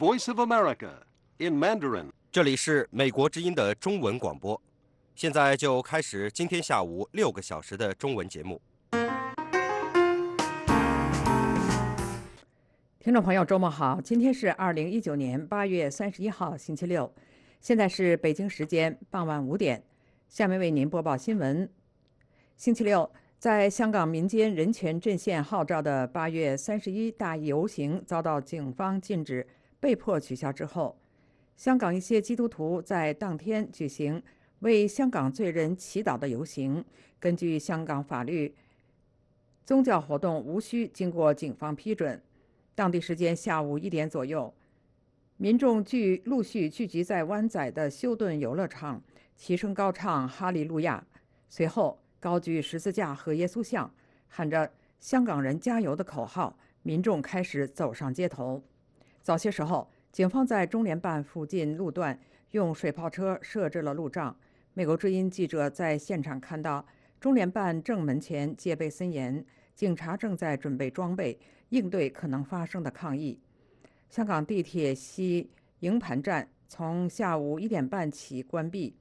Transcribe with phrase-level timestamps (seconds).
[0.00, 0.92] Voice of America
[1.36, 2.06] in Mandarin。
[2.32, 4.58] 这里是美国之音的中文广播，
[5.14, 8.58] 现在就开始今天下午六个小时的中文节目。
[12.98, 14.00] 听众朋友，周末好！
[14.00, 17.12] 今天是二零一九年八月三十一号，星期六，
[17.60, 19.84] 现在是北京时间傍晚五点。
[20.30, 21.68] 下面为您播报新闻。
[22.56, 29.46] 星期六，在香港民间人权阵线号召的八月三十一大游行遭到警方禁止，
[29.80, 30.96] 被迫取消之后，
[31.56, 34.22] 香港一些基督徒在当天举行
[34.60, 36.84] 为香港罪人祈祷的游行。
[37.18, 38.54] 根据香港法律，
[39.64, 42.22] 宗教活动无需经过警方批准。
[42.74, 44.54] 当地时间下午一点左右，
[45.36, 49.02] 民众聚陆续聚集在湾仔的休顿游乐场，
[49.36, 51.06] 齐声高唱“哈利路亚”，
[51.48, 53.92] 随后高举十字架和耶稣像，
[54.28, 58.62] 喊着“香港人加油”的口号，民众开始走上街头。
[59.22, 62.18] 早些时候，警方在中联办附近路段
[62.50, 64.36] 用水炮车设置了路障。
[64.74, 66.86] 美国之音记者在现场看到，
[67.20, 71.38] 中联办正门前戒备森严，警察正在准备装备。
[71.70, 73.38] 应对可能发生的抗议。
[74.08, 78.96] 香港地铁西营盘站从下午一点半起关闭，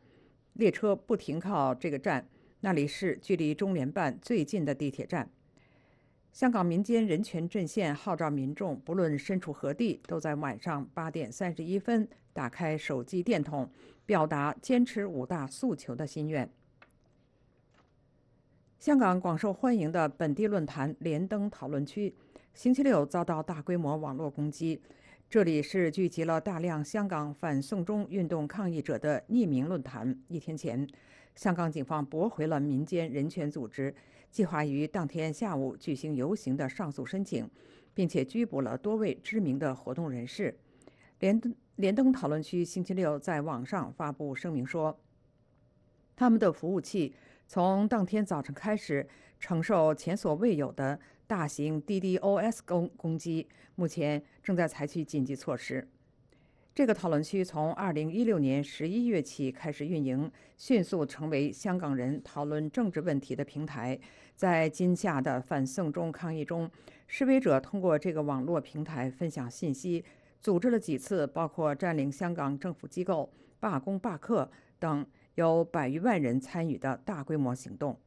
[0.53, 5.27] 列车不停靠这个站，那里是距离中联办最近的地铁站。
[6.31, 13.69] 香港民间人权阵线号召民众，不论身处何地，都在晚上八点三十一分打开手机电筒，
[14.05, 16.49] 表达坚持五大诉求的心愿。
[18.77, 22.15] 香港广受欢迎的本地论坛连登讨论区。
[22.53, 24.81] 星期六遭到大规模网络攻击，
[25.29, 30.17] 这里是聚集了大量香港反送中运动抗议者的匿名论坛。
[30.29, 30.87] 一天前，
[31.39, 33.95] 香港警方驳回了民间人权组织
[34.29, 37.49] 计划于当天下午举行游行的上诉申请，
[37.93, 40.53] 并且拘捕了多位知名的活动人士。
[41.19, 44.99] 连登连登讨论区星期六在网上发布声明说，
[46.13, 47.15] 他们的服务器
[47.47, 49.07] 从当天早晨开始
[49.39, 50.99] 承受前所未有的。
[51.25, 55.87] 大型 DDoS 攻攻击目前正在采取紧急措施。
[56.75, 63.99] 这个讨论区从2016年11月起开始运营，迅速成为香港人讨论政治问题的平台。
[64.33, 66.71] 在今夏的反送中抗议中，
[67.05, 70.05] 示威者通过这个网络平台分享信息，
[70.39, 74.49] 组织了几次包括占领香港政府机构、罢工罢课
[74.79, 75.05] 等
[75.35, 77.99] 有百余万人参与的大规模行动。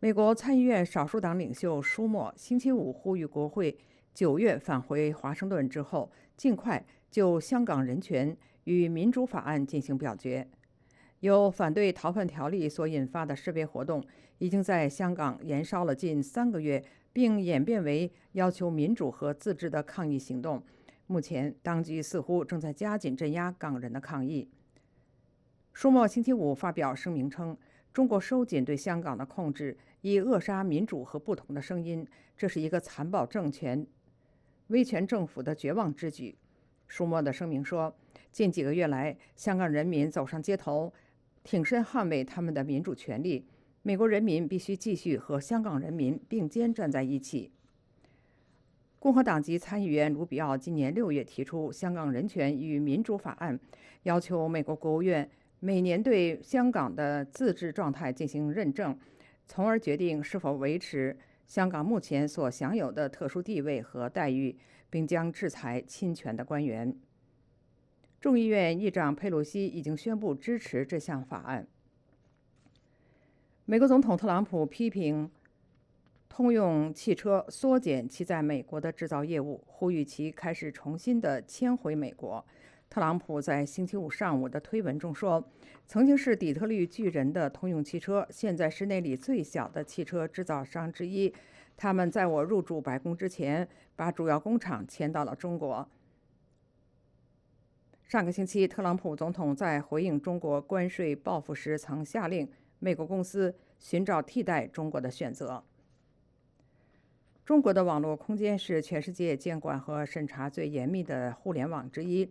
[0.00, 3.76] 美国参议院少数党领袖舒默星期五呼吁国会
[4.14, 10.46] 九月返回华盛顿之后，尽快就香港人权与民主法案进行表决。
[11.20, 14.04] 由反对逃犯条例所引发的示威活动
[14.38, 20.62] 已经在香港延烧了近三个月，并演变为要求民主和自治的抗议行动。
[21.06, 24.50] 目前，当局似乎正在加紧镇压港人的抗议。
[25.72, 27.56] 舒默星期五发表声明称，
[27.94, 29.78] 中国收紧对香港的控制。
[30.00, 32.04] 以扼杀民主和不同的声音，
[32.36, 33.86] 这是一个残暴政权、
[34.72, 36.34] 威权政府的绝望之举。
[36.88, 37.94] 舒默的声明说
[38.32, 40.92] ：“近几个月来，香港人民走上街头，
[41.44, 43.46] 挺身捍卫他们的民主权利。
[43.82, 47.52] 美国人民必须继续和香港人民并肩站在一起。”
[48.98, 53.58] 共和党籍参议员卢比奥今年六月提出《香港人权与民主法案》，
[54.04, 55.28] 要求美国国务院
[55.60, 58.98] 每年对香港的自治状态进行认证。
[59.48, 61.14] 从而决定是否维持
[61.46, 64.56] 香港目前所享有的特殊地位和待遇，
[64.88, 66.94] 并将制裁侵权的官员。
[68.20, 71.66] 众议院议长佩洛西已经宣布支持这项法案。
[73.64, 75.30] 美国总统特朗普批评
[76.28, 82.44] 通用汽车缩减其在美国的制造业务，呼吁其开始重新的迁回美国。
[82.92, 85.42] 特朗普在星期五上午的推文中说
[85.88, 91.32] ：“曾经是底特律巨人的通用汽车，现在是那里最小的汽车制造商之一。
[91.74, 93.66] 他们在我入驻白宫之前，
[93.96, 95.88] 把主要工厂迁到了中国。”
[98.04, 102.46] 上个星期，特朗普总统在回应中国关税报复时，曾下令
[102.78, 105.64] 美国公司寻找替代中国的选择。
[107.42, 112.30] 中国的网络空间是全世界监管和审查最严密的互联网之一。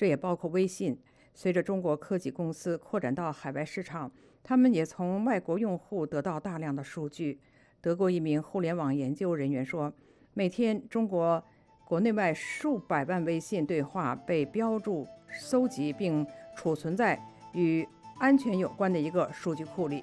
[0.00, 0.98] 这也包括微信。
[1.34, 4.10] 随着中国科技公司扩展到海外市场，
[4.42, 7.38] 他们也从外国用户得到大量的数据。
[7.82, 9.92] 德国一名互联网研究人员说，
[10.32, 11.44] 每天中国
[11.84, 15.06] 国内外数百万微信对话被标注、
[15.38, 16.26] 搜集并
[16.56, 17.86] 储存在与
[18.18, 20.02] 安全有关的一个数据库里。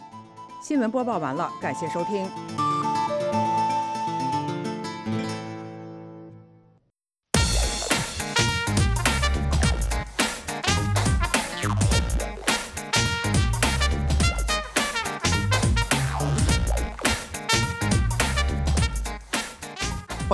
[0.62, 2.77] 新闻播报完了，感谢收听。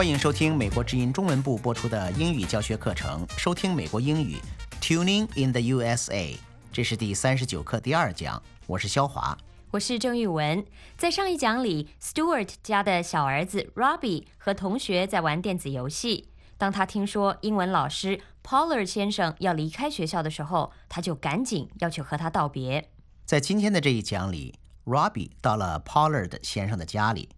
[0.03, 3.25] 欢迎收听美国之音中文部播出的英语教学课程。
[3.37, 4.37] 收听美国英语
[4.81, 6.35] ，Tuning in the USA。
[6.73, 8.43] 这是第三十九课第二讲。
[8.67, 9.37] 我是肖华，
[9.71, 10.65] 我是郑玉文。
[10.97, 16.27] 在上一讲里，Stuart 家的小儿子 Robbie 和同学在玩电子游戏。
[16.57, 22.89] 当他听说英文老师 Pollard 先生要离开学校的时候，他就赶紧要去和他道别。
[23.23, 27.29] 在今天的这一讲里，Robbie 到了 Pollard 先生的家里，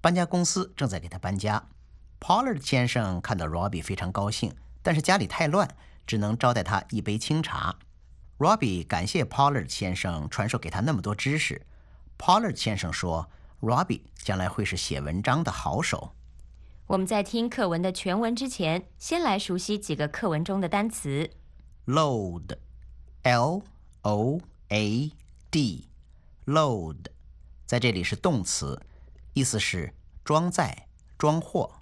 [0.00, 1.66] 搬家公司正在给他搬家。
[2.22, 5.68] Pollard 先生看到 Robbie 非常高兴，但是家里太乱，
[6.06, 7.74] 只能招待他一杯清茶。
[8.38, 11.66] Robbie 感谢 Pollard 先生传授给他那么多知识。
[12.16, 13.28] Pollard 先生说
[13.60, 16.14] ，Robbie 将来会是写文章的好手。
[16.86, 21.28] 我们在听课文的全文之前，先来熟悉几个课文中的单词。
[21.86, 22.56] Load，L-O-A-D，Load，
[27.66, 28.80] 在这里是动词，
[29.32, 29.92] 意思是
[30.22, 30.86] 装载、
[31.18, 31.81] 装货。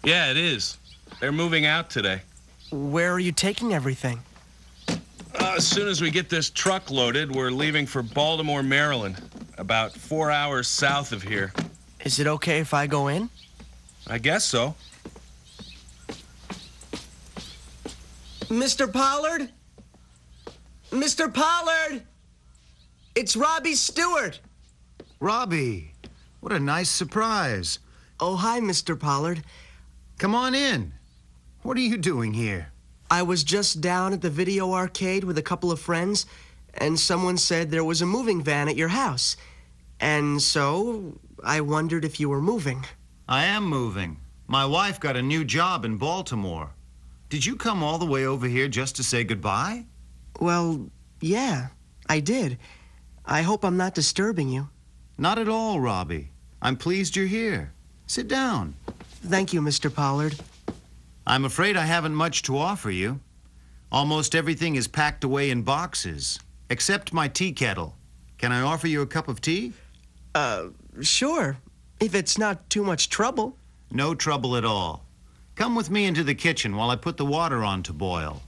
[0.02, 0.76] Yeah, it is.
[1.20, 2.20] They're moving out today.
[2.70, 4.20] Where are you taking everything?
[4.88, 9.16] Uh, as soon as we get this truck loaded, we're leaving for Baltimore, Maryland,
[9.58, 11.52] about four hours south of here.
[12.05, 13.28] Is it okay if I go in?
[14.06, 14.75] I guess so.
[18.50, 18.92] Mr.
[18.92, 19.51] Pollard?
[20.90, 21.31] Mr.
[21.31, 22.01] Pollard!
[23.13, 24.40] It's Robbie Stewart.
[25.19, 25.94] Robbie,
[26.40, 27.78] what a nice surprise.
[28.19, 29.00] Oh, hi, Mr.
[29.00, 29.44] Pollard.
[30.18, 30.94] Come on in.
[31.62, 32.72] What are you doing here?
[33.12, 36.25] I was just down at the video arcade with a couple of friends,
[36.74, 39.38] and someone said there was a moving van at your house.
[40.00, 42.84] And so I wondered if you were moving.
[43.28, 44.18] I am moving.
[44.48, 46.72] My wife got a new job in Baltimore.
[47.29, 49.85] Did you come all the way over here just to say goodbye?
[50.39, 50.89] Well,
[51.21, 51.67] yeah,
[52.07, 52.57] I did.
[53.23, 54.69] I hope I'm not disturbing you.
[55.17, 56.31] Not at all, Robbie.
[56.61, 57.71] I'm pleased you're here.
[58.07, 58.73] Sit down.
[59.23, 59.93] Thank you, Mr.
[59.93, 60.35] Pollard.
[61.27, 63.19] I'm afraid I haven't much to offer you.
[63.91, 66.39] Almost everything is packed away in boxes,
[66.71, 67.95] except my tea kettle.
[68.39, 69.73] Can I offer you a cup of tea?
[70.33, 70.69] Uh,
[71.01, 71.57] sure,
[71.99, 73.57] if it's not too much trouble.
[73.91, 75.05] No trouble at all.
[75.59, 78.41] Come with me into the kitchen while I put the water on to boil.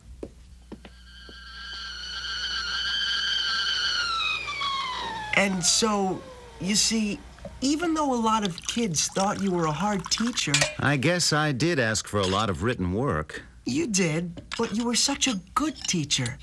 [5.34, 6.22] And so,
[6.62, 7.20] you see,
[7.60, 11.52] even though a lot of kids thought you were a hard teacher, I guess I
[11.52, 13.44] did ask for a lot of written work.
[13.66, 16.38] you did, but you were such a good teacher.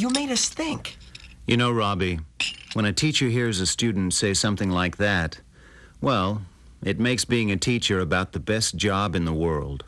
[0.00, 0.98] You made us think.
[1.48, 2.20] You know, Robbie,
[2.74, 5.40] when a teacher hears a student say something like that,
[6.00, 6.42] well,
[6.80, 9.82] it makes being a teacher about the best job in the world.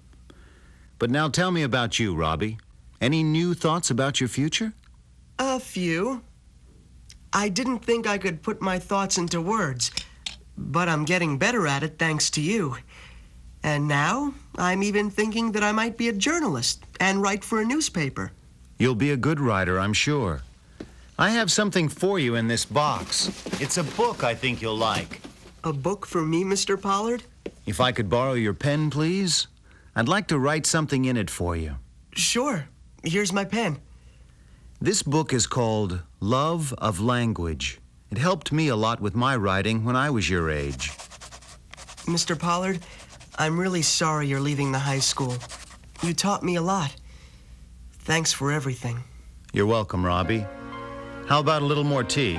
[0.98, 2.58] But now tell me about you, Robbie.
[3.00, 4.72] Any new thoughts about your future?
[5.38, 6.22] A few.
[7.32, 9.92] I didn't think I could put my thoughts into words,
[10.56, 12.76] but I'm getting better at it thanks to you.
[13.62, 17.64] And now, I'm even thinking that I might be a journalist and write for a
[17.64, 18.32] newspaper.
[18.78, 20.42] You'll be a good writer, I'm sure.
[21.18, 23.28] I have something for you in this box.
[23.60, 25.20] It's a book I think you'll like.
[25.64, 26.80] A book for me, Mr.
[26.80, 27.24] Pollard?
[27.66, 29.48] If I could borrow your pen, please?
[29.98, 31.74] I'd like to write something in it for you.
[32.12, 32.68] Sure.
[33.02, 33.80] Here's my pen.
[34.80, 37.80] This book is called Love of Language.
[38.08, 40.92] It helped me a lot with my writing when I was your age.
[42.06, 42.38] Mr.
[42.38, 42.78] Pollard,
[43.40, 45.34] I'm really sorry you're leaving the high school.
[46.00, 46.94] You taught me a lot.
[47.90, 49.02] Thanks for everything.
[49.52, 50.46] You're welcome, Robbie.
[51.26, 52.38] How about a little more tea?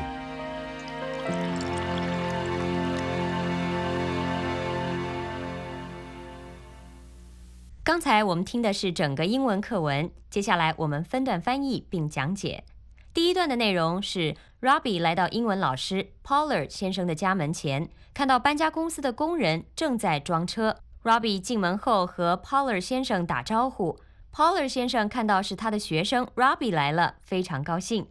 [7.88, 12.64] 刚才我们听的是整个英文课文，接下来我们分段翻译并讲解。
[13.12, 20.76] 第一段的内容是 Robbie 来到英文老师 Pollard 先生的家门前，看到搬家公司的工人正在装车。
[21.02, 24.00] Robbie 进门后和 Pollard 先生打招呼，
[24.32, 28.06] Pollard 先生看到是他的学生 Robbie 来了，非常高兴。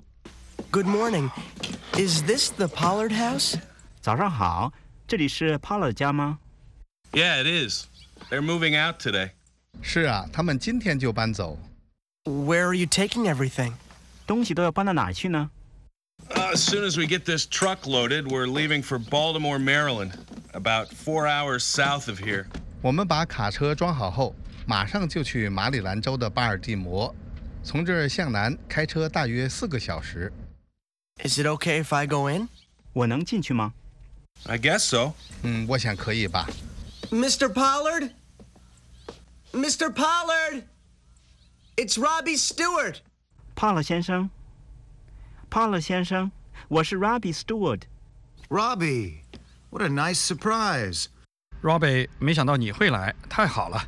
[0.69, 1.31] Good morning.
[1.93, 3.55] Is this the Pollard house?
[3.99, 4.71] 早上好，
[5.07, 6.37] 这里是 Pollard 家吗？
[7.11, 7.87] Yeah, it is.
[8.29, 9.31] They're moving out today.
[9.81, 11.57] 是啊，他们今天就搬走。
[12.25, 13.73] Where are you taking everything?
[14.25, 15.49] 东西都要搬到哪儿去呢？
[16.29, 20.13] Uh, as soon as we get this truck loaded, we're leaving for Baltimore, Maryland,
[20.53, 22.45] about four hours south of here.
[22.81, 24.33] 我们把卡车装好后，
[24.65, 27.13] 马上就去马里兰州的巴尔的摩，
[27.63, 30.31] 从这儿向南开车大约四个小时。
[31.23, 32.47] Is it okay if I go in?
[32.93, 33.73] 我能进去吗？
[34.45, 35.13] I guess so.
[35.41, 36.47] 嗯，我想可以吧。
[37.11, 37.51] Mr.
[37.51, 38.11] Pollard?
[39.51, 39.93] Mr.
[39.93, 40.63] Pollard!
[41.75, 42.97] It's Robbie Stewart.
[43.55, 44.29] 帕勒先生，
[45.49, 46.31] 帕勒先生，
[46.67, 47.81] 我是 Robbie Stewart。
[48.49, 49.21] Robbie,
[49.69, 51.07] what a nice surprise.
[51.61, 53.87] Robbie，没想到你会来，太好了。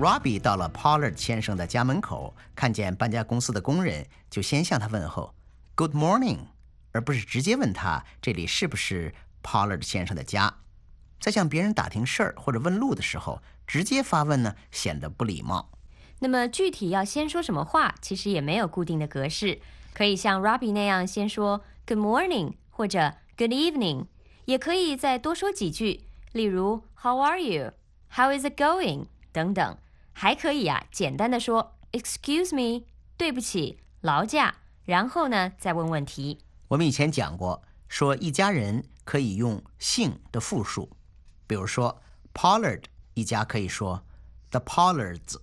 [0.00, 5.34] Robbie 到了 Pollard 先生的家门口，看见搬家公司的工人，就先向他问候
[5.74, 6.38] “Good morning”，
[6.92, 10.54] 而不是直接问他这里是不是 Pollard 先生的家。
[11.20, 15.68] 在向别人打听事儿或者问路的时候，直接发问呢，显得不礼貌。
[16.20, 19.60] 那么具体要先说什么话，其实也没有固定的格式，
[19.92, 24.06] 可以像 Robbie 那样先说 Good morning 或者 Good evening，
[24.46, 27.72] 也可以再多说几句，例如 How are you?
[28.08, 29.04] How is it going?
[29.30, 29.76] 等等。
[30.12, 32.86] 还可以啊，简单的说 Excuse me，
[33.16, 36.40] 对不起，劳驾，然后呢再问问题。
[36.68, 40.90] 我们以前讲过，说一家人可以用姓的复数，
[41.46, 42.00] 比如说
[42.32, 44.04] Pollard 一家可以说
[44.50, 45.36] The Pollards，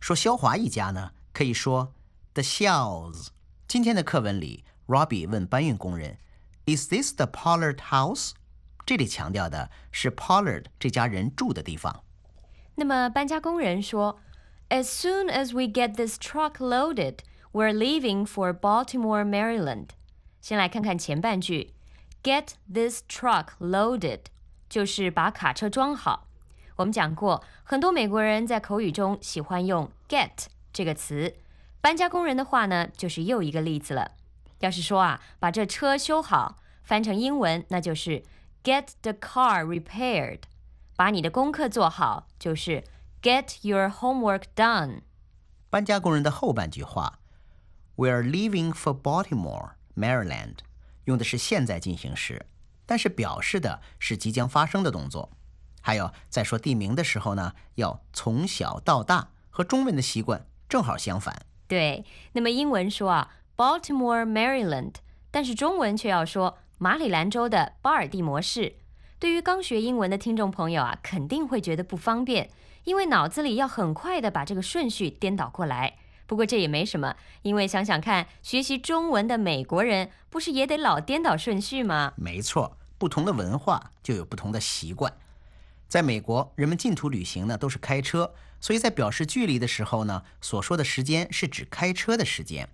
[0.00, 1.94] 说肖华一家呢可以说
[2.34, 3.28] The Shells。
[3.66, 6.18] 今天的课文里，Robbie 问搬运工人
[6.66, 8.32] ：“Is this the Pollard house？”
[8.84, 12.04] 这里强调的是 Pollard 这家人住的地方。
[12.75, 14.17] 那么搬家工人说：“
[14.69, 17.19] As soon as we get this truck loaded,
[17.51, 19.89] we're leaving for Baltimore, Maryland。”
[20.41, 21.69] 先来看看前半句，“
[22.21, 24.21] get this truck loaded”
[24.67, 26.27] 就是把卡车装好。
[26.75, 31.35] 我们讲过，很多美国人在口语中喜欢用 “get” 这个词。
[31.79, 34.11] 搬家工人的话呢，就是又一个例子了。
[34.59, 38.23] 要是说啊，把这车修好，翻成英文那就是
[38.63, 40.39] “get the car repaired”。
[41.00, 42.84] 把你的功课做好，就是
[43.22, 45.00] get your homework done。
[45.70, 47.20] 搬家工人的后半句话
[47.96, 50.56] ，We're leaving for Baltimore, Maryland，
[51.04, 52.44] 用的是现在进行时，
[52.84, 55.30] 但是表示的是即将发生的动作。
[55.80, 61.46] 还有，在说地名的时候呢，要从小到大，和中文的习惯正好相反。
[61.66, 64.96] 对，那么英文说啊，Baltimore, Maryland，
[65.30, 68.76] 但是中文却要说马里兰州的巴尔的摩市。
[69.20, 72.48] 对于刚学英文的听众朋友啊，肯定会觉得不方便，
[72.84, 75.98] 因为脑子里要很快的把这个顺序颠倒过来。
[76.26, 82.14] 不过这也没什么，因为想想看，学习中文的美国人不是也得老颠倒顺序吗？
[82.16, 85.12] 没错，不同的文化就有不同的习惯。
[85.86, 92.70] 在美国，人们近途旅行呢都是开车，所以在表示距离的时候呢，所说的时间是指开车的时间。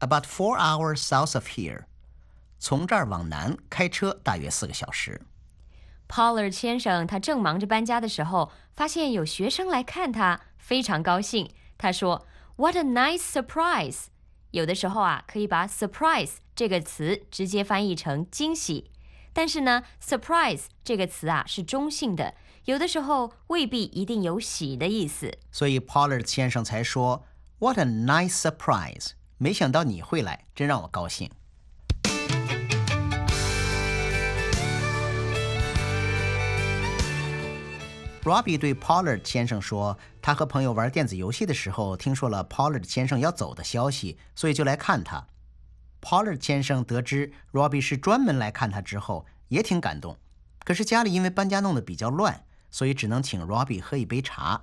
[0.00, 1.84] About four hours south of here，
[2.58, 5.22] 从这儿往南开车大约四个小时。
[6.12, 11.50] Pollard 先生他正忙着搬家的时候，发现有学生来看他，非常高兴。
[11.78, 12.26] 他说
[12.56, 14.08] ：“What a nice surprise！”
[14.50, 18.90] 有的时候啊，可以把 “surprise” 这个词直接翻译成惊喜。
[19.32, 22.34] 但是呢，“surprise” 这个词啊是中性的，
[22.66, 25.38] 有的时候未必一定有喜的意思。
[25.50, 27.24] 所以 Pollard 先生才说
[27.58, 31.30] ：“What a nice surprise！” 没想到你会来，真让我高兴。
[38.22, 45.26] Robbie 对 Pollard 先生说：“他和朋友玩电子游戏的时候，听说了 Pollard 先生要走的消息，所以就来看他。
[46.00, 50.16] ”Pollard 先生得知 Robbie 是专门来看他之后，也挺感动。
[50.64, 54.62] 可是家里因为搬家弄得比较乱，所以只能请 Robbie 喝一杯茶。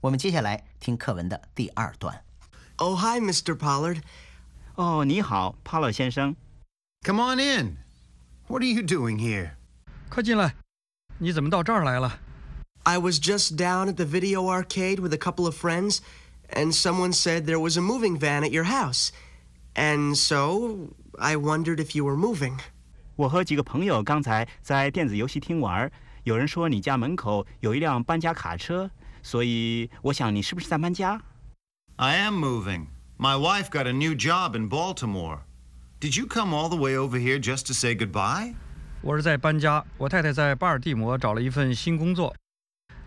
[0.00, 2.24] 我们接下来听课文的第二段。
[2.76, 3.56] Oh, hi, Mr.
[3.56, 4.02] Pollard.
[4.74, 6.34] 哦，你好，帕勒先生。
[7.02, 7.76] Come on in.
[8.48, 9.52] What are you doing here?
[10.08, 10.56] 快进来！
[11.18, 12.18] 你怎么到这儿来了？
[12.85, 15.99] I was just down at the video arcade with a couple of friends,
[16.49, 19.11] and someone said there was a moving van at your house.
[19.75, 22.57] And so I wondered if you were moving.
[23.15, 25.91] 我和几个朋友刚才在电子游戏厅玩，
[26.23, 28.89] 有人说你家门口有一辆搬家卡车，
[29.21, 31.21] 所以我想你是不是在搬家？
[31.97, 32.87] I am moving.
[33.19, 35.41] My wife got a new job in Baltimore.
[35.99, 38.55] Did you come all the way over here just to say goodbye?
[39.01, 42.35] 我是在搬家，我太太在巴尔的摩找了一份新工作。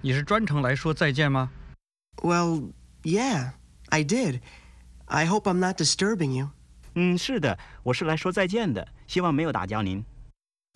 [0.01, 1.51] 你是专程来说再见吗？
[2.23, 3.53] Well, yeah,
[3.89, 4.41] I did.
[5.07, 6.51] I hope I'm not disturbing you.
[6.95, 10.05] 嗯，是的，我是来说再见的，希望没有打搅您。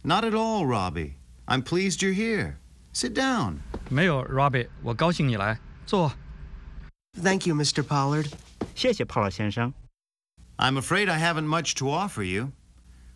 [0.03, 1.13] Not at all, Robbie.
[1.47, 2.55] I'm pleased you're here.
[2.95, 3.59] Sit down.
[3.91, 6.13] 没有，Robbie，我高兴你来，坐。
[7.23, 7.83] Thank you, Mr.
[7.83, 8.33] Pollard.
[8.75, 9.75] 谢谢 Paul 先生。
[10.57, 12.53] I'm afraid I haven't much to offer you.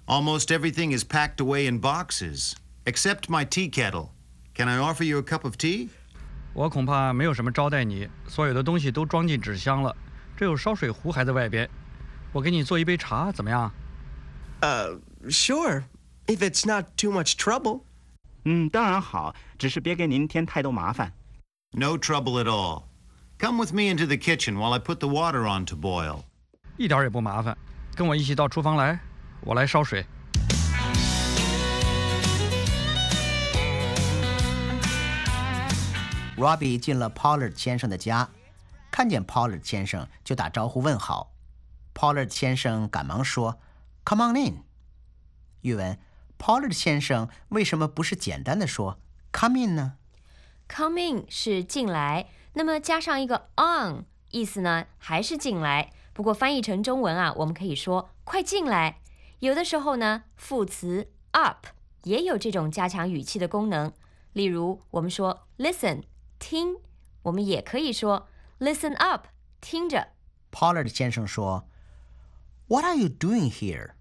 [0.07, 4.11] Almost everything is packed away in boxes, except my tea kettle.
[4.55, 5.89] Can I offer you a cup of tea?
[6.57, 9.97] 我恐怕没有什么招待你，所有的东西都装进纸箱了，
[10.37, 11.69] 只有烧水壶还在外边。
[12.33, 13.73] 我给你做一杯茶，怎么样？
[14.61, 15.85] Uh, sure.
[16.27, 17.83] If it's not too much trouble.
[18.45, 21.13] 嗯，当然好，只是别给您添太多麻烦。
[21.73, 22.85] No trouble at all.
[23.39, 26.25] Come with me into the kitchen while I put the water on to boil.
[26.77, 27.57] 一点儿也不麻烦，
[27.95, 29.01] 跟我一起到厨房来，
[29.41, 30.05] 我来烧水。
[36.38, 38.30] Robbie 进了 Pollard 先生的家，
[38.92, 41.34] 看见 Pollard 先生就打招呼问好。
[41.96, 43.60] Pollard 先生赶忙说
[44.06, 44.64] ：“Come on in。”
[45.62, 45.98] 玉文
[46.38, 49.00] ，Pollard 先生为什么不是简单的说
[49.32, 49.98] “come in” 呢
[50.70, 55.92] ？Come in 是进来，那么加上一个 on，意思呢还是进来。
[56.14, 59.00] 不过翻译成中文啊，我们可以说“快进来”。
[59.40, 61.66] 有的时候呢，副词 up
[62.04, 63.92] 也有这种加强语气的功能。
[64.34, 66.04] 例如，我们说 listen
[66.40, 66.78] 听，
[67.24, 68.28] 我们也可以说
[68.60, 69.28] listen up
[69.60, 70.10] 听着。
[70.52, 71.68] Pollard 先生说
[72.68, 73.92] ：“What are you doing here？”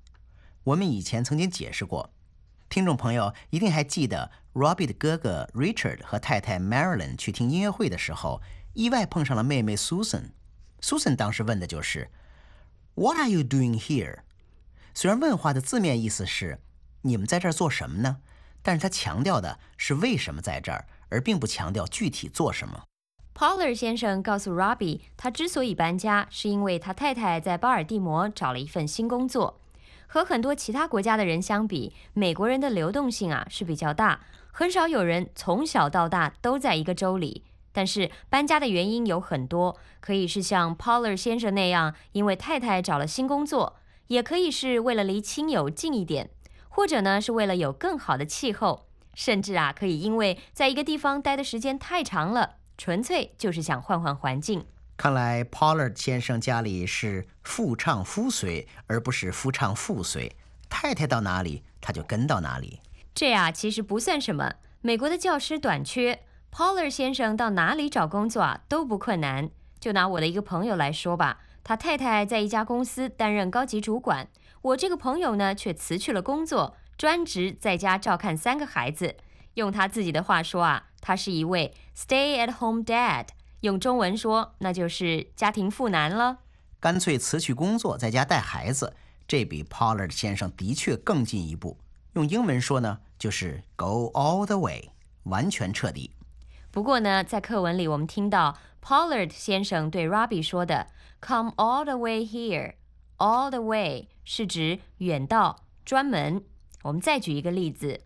[0.65, 2.13] 我们以前曾经解释过，
[2.69, 8.41] 听众朋友一定还记得，Robbie 的哥哥 Richard 和太太 Marilyn 去听音乐会的时候，
[8.75, 10.31] 意外碰上了妹妹 Susan。
[10.81, 12.11] Susan 当时问的就是
[12.95, 14.21] ：“What are you doing here？”
[14.95, 16.61] 虽然问话的字面意思是
[17.03, 18.19] “你们在这儿做什么呢”，
[18.63, 22.83] 但是他强调的是为什么在这儿，而并不强调具体做什么。
[23.35, 29.61] Pollard 先生告诉 Robbie，他之所以搬家，是因为他太太在巴尔的摩找了一份新工作。
[30.07, 34.21] 和很多其他国家的人相比，美国人的流动性啊是比较大，
[34.53, 37.43] 很少有人从小到大都在一个州里。
[37.73, 46.31] 但是搬家的原因有很多，可以是像 Pollard 先生那样，因为太太找了新工作，也可以是为了离亲友近一点，
[46.71, 48.86] 或者呢是为了有更好的气候，
[49.17, 52.59] 甚至啊可以因为在一个地方待的时间太长了。
[52.79, 54.65] 纯粹就是想换换环境。
[54.99, 60.31] 看来 Pollard 先生家里是夫唱夫随，而不是夫唱妇随。
[60.69, 62.81] 太太到哪里，他就跟到哪里。
[63.15, 64.53] 这啊，其实不算什么。
[64.83, 66.21] 美国的教师短缺
[66.53, 69.49] ，Pollard 先生到哪里找工作啊都不困难。
[69.81, 74.29] 就拿我的一个朋友来说吧，他太太在一家公司担任高级主管，
[74.61, 79.17] 我这个朋友呢却辞去了工作，专职在家照看三个孩子。
[79.55, 83.29] 用他自己的话说啊，他是一位 stay-at-home dad。
[83.61, 86.39] 用中文说，那就是家庭妇男了。
[86.79, 88.95] 干脆辞去工作，在家带孩子，
[89.27, 91.79] 这比 Pollard 先生的确更进一步。
[92.13, 94.91] 用英文说呢，就是 go all the way，
[95.25, 96.13] 完全彻底。
[96.71, 100.89] 不过呢，在课文里我们听到 Pollard 先生对 Robbie 说的
[101.21, 106.45] “come all the way here”，all the way 是指远到、专门。
[106.86, 108.02] 我们再举一个例子。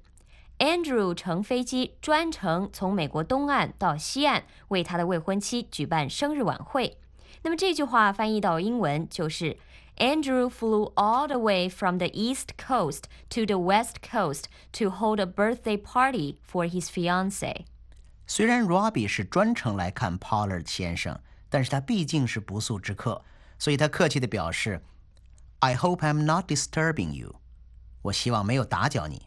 [0.59, 6.97] Andrew 乘飞机专程从美国东岸到西岸，为他的未婚妻举办生日晚会。
[7.41, 9.57] 那么这句话翻译到英文就是：
[9.97, 15.25] Andrew flew all the way from the East Coast to the West Coast to hold a
[15.25, 17.65] birthday party for his fiancée。
[18.25, 23.23] 虽然 Robbie 是专程来看 Pollard 先生，但是他毕竟是不速之客，
[23.59, 24.81] 所以他客气地表示：“
[25.59, 27.35] I hope I'm not disturbing you。”
[28.02, 29.26] ”我希望没有打搅你。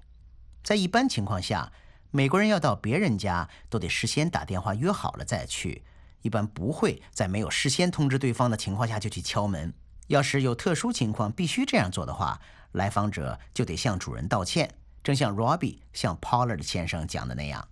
[0.63, 1.71] 在一般情况下，
[2.11, 5.83] 美国人要到别人家都得事先打电话约好了再去，
[6.21, 9.73] 一般不会在没有事先通知对方的情况下就去敲门。
[10.07, 12.39] 要是有特殊情况必须这样做的话，
[12.73, 17.67] 来访者就得向主人道歉，正像 Robbie 向 Pollard 先生讲的那样。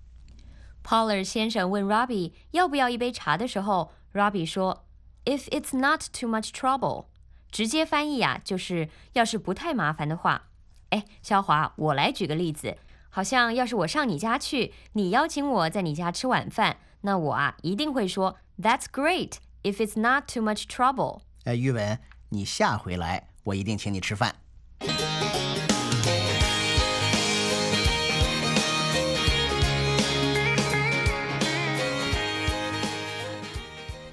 [0.84, 4.86] Pollard 先生问 Robbie 要不要一杯茶的时候，Robbie 说
[5.26, 7.06] ：“If it's not too much trouble。”
[7.52, 10.48] 直接翻译啊，就是要是不太麻烦的话。
[10.92, 12.78] 哎，肖华，我来举个例子，
[13.10, 21.22] 好像要是我上你家去，你邀请我在你家吃晚饭，那我啊一定会说 That's great if it's not too much trouble。
[21.46, 24.36] 哎，玉文，你下回来我一定请你吃饭。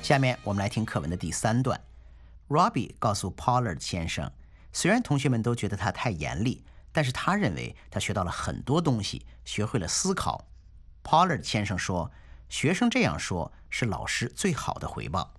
[0.01, 1.81] 下面我们来听课文的第三段。
[2.49, 4.31] Robbie 告诉 Pollard 先生，
[4.73, 10.47] 虽然同学们都觉得他太严厉，但是他认为他学到了很多东西，学会了思考。
[11.03, 12.11] Pollard 先生说
[12.49, 15.35] ：“学生这样说是老师最好的回报。”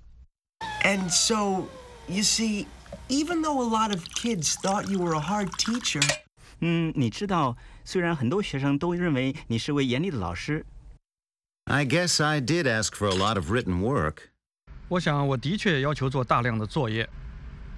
[0.84, 1.68] And so,
[2.10, 2.66] You see,
[3.08, 6.02] even though a lot of kids thought you were a hard teacher,
[6.60, 10.66] 嗯，你知道，虽然很多学生都认为你是位严厉的老师
[11.66, 14.30] ，I guess I did ask for a lot of written work.
[14.88, 17.08] 我想我的确要求做大量的作业。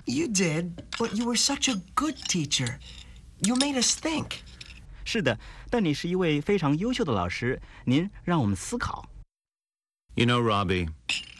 [0.07, 2.79] you did, but you were such a good teacher.
[3.39, 4.41] You made us think.
[5.05, 5.39] 是的，
[5.71, 9.09] 但你是一位非常优秀的老师，您让我们思考。
[10.15, 10.89] You know, Robbie,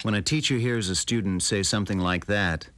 [0.03, 2.69] when a teacher hears a student say something like that,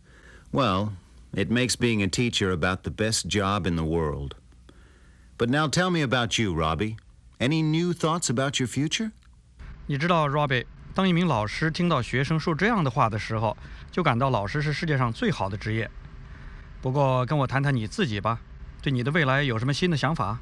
[0.52, 0.92] well,
[1.32, 4.36] it makes being a teacher about the best job in the world.
[5.36, 6.96] But now tell me about you, Robbie.
[7.40, 9.10] Any new thoughts about your future?
[9.86, 13.56] 你知道，Robbie，当一名老师听到学生说这样的话的时候，
[13.92, 15.90] 就感到老师是世界上最好的职业。
[16.80, 18.40] 不过，跟我谈谈你自己吧，
[18.80, 20.38] 对你的未来有什么新的想法？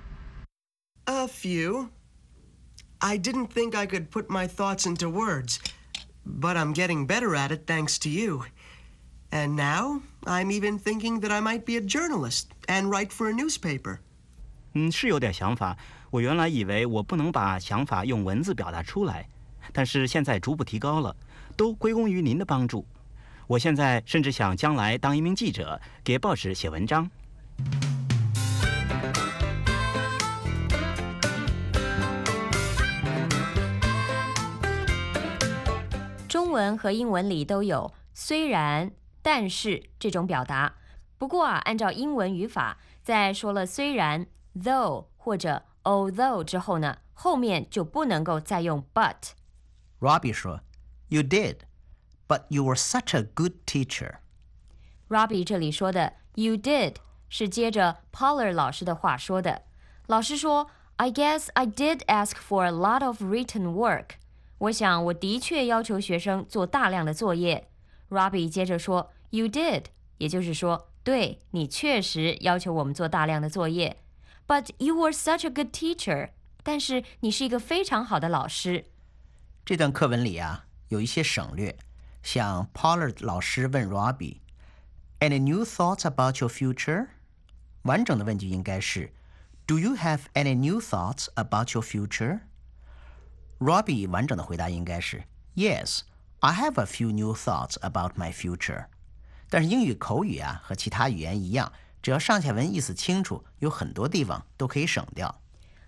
[1.04, 1.88] A few.
[2.98, 5.58] I didn't think I could put my thoughts into words,
[6.24, 8.44] but I'm getting better at it thanks to you.
[9.30, 13.32] And now I'm even thinking that I might be a journalist and write for a
[13.32, 13.98] newspaper.
[14.72, 15.76] 嗯，是有点想法。
[16.10, 19.28] 我原来以为我不能把想法用文字表达出来，
[19.72, 21.14] 但是现在逐步提高了，
[21.56, 22.86] 都归功于您的帮助。
[23.51, 27.11] 我现在甚至想将来当一名记者，给报纸写文章。
[36.29, 38.89] 中文和英文里都有“虽然
[39.21, 40.75] ”“但是”这种表达。
[41.17, 44.27] 不过啊，按照英文语法，在说了“虽然
[44.63, 49.31] ”（though） 或者 “although” 之后呢，后面就不能够再用 “but”。
[49.99, 50.61] Robbie 说
[51.09, 51.57] ：“You did,
[52.30, 54.16] but you were such a good teacher.”
[55.08, 56.96] Robbie 这里说的 “you did”
[57.28, 59.62] 是接着 Pollard 老师的话说的。
[60.06, 64.16] 老师说：“I guess I did ask for a lot of written work。”
[64.58, 67.68] 我想我的确要求学生做大量的作业。
[68.08, 69.86] Robbie 接着说：“You did”，
[70.18, 73.98] 也就是说，对你确实要求我们做大量的作业。
[74.46, 76.30] But you were such a good teacher。
[76.62, 78.86] 但是你是一个非常好的老师。
[79.64, 81.76] 这段课文里啊，有一些省略，
[82.23, 87.07] 像 Pollard 老师问 Robbie：“Any new thoughts about your future？”
[87.83, 89.11] 完整的问句应该是
[89.65, 92.41] ：“Do you have any new thoughts about your future？”
[93.59, 95.23] Robbie 完整的回答应该是
[95.55, 96.01] ：“Yes,
[96.39, 98.85] I have a few new thoughts about my future。”
[99.49, 105.41] 但是英语口语啊和其他语言一样，只要上下文意思清楚，有很多地方都可以省掉。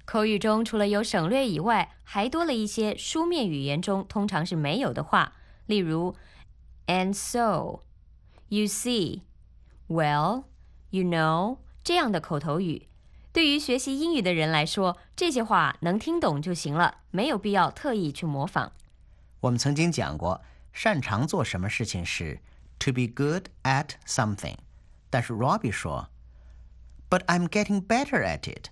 [0.05, 5.33] 口语中除了有省略以外，还多了一些书面语言中通常是没有的话，
[5.65, 6.15] 例如
[6.87, 7.81] “and so”、
[8.49, 9.21] “you see”、
[9.87, 10.43] “well”、
[10.89, 12.87] “you know” 这样的口头语。
[13.31, 18.73] 对于学习英语的人来说，这些话能听懂就行了，没有必要特意去模仿。
[19.39, 22.39] 我们曾经讲过，擅长做什么事情是
[22.77, 24.57] to be good at something，
[25.09, 26.09] 但是 Robbie 说
[27.09, 28.67] ，But I'm getting better at it。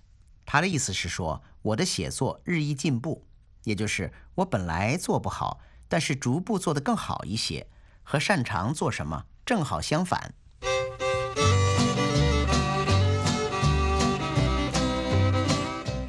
[0.46, 3.26] 他的意思是说，我的写作日益进步，
[3.64, 5.60] 也就是我本来做不好，
[5.92, 7.68] 但是逐步做得更好一些，
[8.02, 10.34] 和擅长做什么正好相反。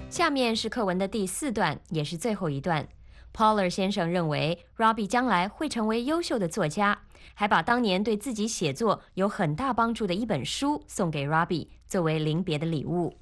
[0.08, 2.86] 下面是课文的第四段，也是最后一段。
[3.34, 6.96] Pollard 先生认为 Robbie 将来会成为优秀的作家，
[7.34, 13.18] 还把当年对自己写作有很大帮助的一本书送给 Robbie 作为临别的礼物。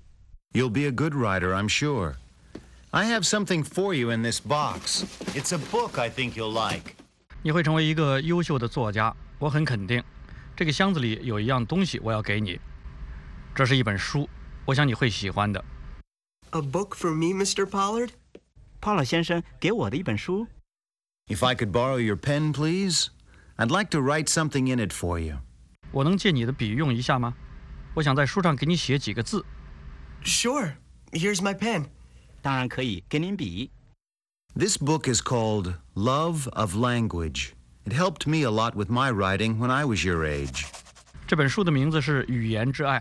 [0.53, 2.16] You'll be a good writer, I'm sure.
[2.91, 5.04] I have something for you in this box.
[5.34, 6.93] It's a book I think you'll like.
[7.41, 10.04] 你会成为一个优秀的作家，我很肯定。
[10.56, 12.60] 这个箱子里有一样东西，我要给你。
[13.54, 14.30] 这是一本书，
[14.65, 15.63] 我想你会喜欢的。
[16.52, 17.65] A book for me, Mr.
[17.65, 18.12] Pollard?
[18.82, 20.48] Pollard 先生给我的一本书。
[21.28, 23.08] If I could borrow your pen, please?
[23.58, 25.38] I'd like to write something in it for you.
[25.91, 27.34] 我能借你的笔用一下吗？
[27.95, 29.45] 我想在书上给你写几个字。
[30.24, 30.74] Sure.
[31.12, 31.86] Here's my pen.
[32.41, 33.71] 当然可以，给您笔。
[34.56, 37.50] This book is called Love of Language.
[37.86, 40.65] It helped me a lot with my writing when I was your age.
[41.28, 43.00] 这本书的名字是《语言之爱》。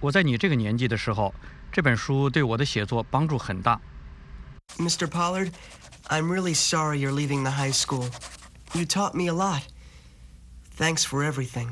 [0.00, 1.34] 我在你这个年纪的时候，
[1.72, 3.80] 这本书对我的写作帮助很大。
[4.78, 5.06] Mr.
[5.06, 5.52] Pollard,
[6.08, 8.08] I'm really sorry you're leaving the high school.
[8.72, 9.62] You taught me a lot.
[10.76, 11.68] Thanks for everything.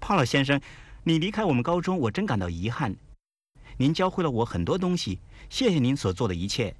[0.00, 0.60] Pollard 先生，
[1.04, 2.96] 你离开我们高中，我真感到遗憾。
[3.77, 6.73] 您教会了我很多东西，谢谢您所做的一切。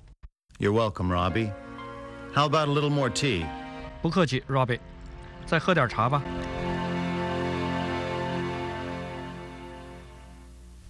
[0.59, 1.51] You're welcome, Robbie.
[2.33, 3.45] How about a little more tea?
[4.01, 4.79] 不客气，Robbie。
[5.45, 6.23] 再喝点茶吧。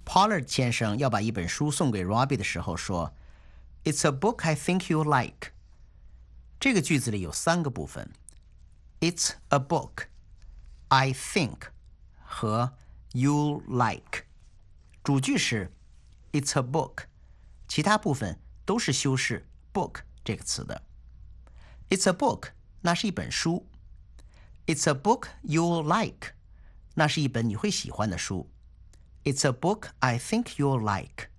[0.06, 3.12] Pollard 先生要把一本书送给 Robbie 的时候说
[3.84, 5.54] ：“It's a book I think you like。”
[6.60, 8.12] 这个句子里有三个部分
[9.00, 10.06] ：It's a book,
[10.90, 11.70] I think
[12.24, 12.74] 和
[13.14, 14.26] you like。
[15.04, 15.72] 主句是
[16.36, 17.06] It's a book，
[17.66, 20.84] 其他部分都是修饰 book 这个词的。
[21.90, 22.50] It's a book，
[22.82, 23.70] 那是一本书。
[24.66, 26.34] It's a book you'll like，
[26.96, 28.50] 那是一本你会喜欢的书。
[29.24, 31.30] It's a book I think you'll like，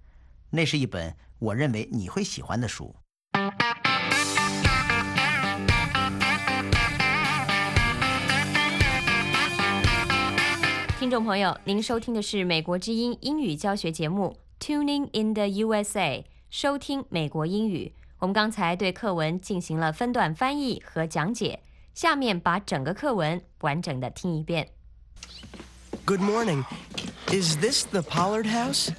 [0.49, 2.97] 那是一本我认为你会喜欢的书。
[10.99, 17.94] 听众朋友，您收听的是美国之音英语教学节目《Tuning in the USA》，收听美国英语。
[18.20, 21.60] 我们刚才对课文进行了分段翻译和讲解，
[21.96, 24.70] 下面把整个课文完整的听一遍。
[26.06, 26.64] Good morning.
[27.28, 28.92] Is this the Pollard house?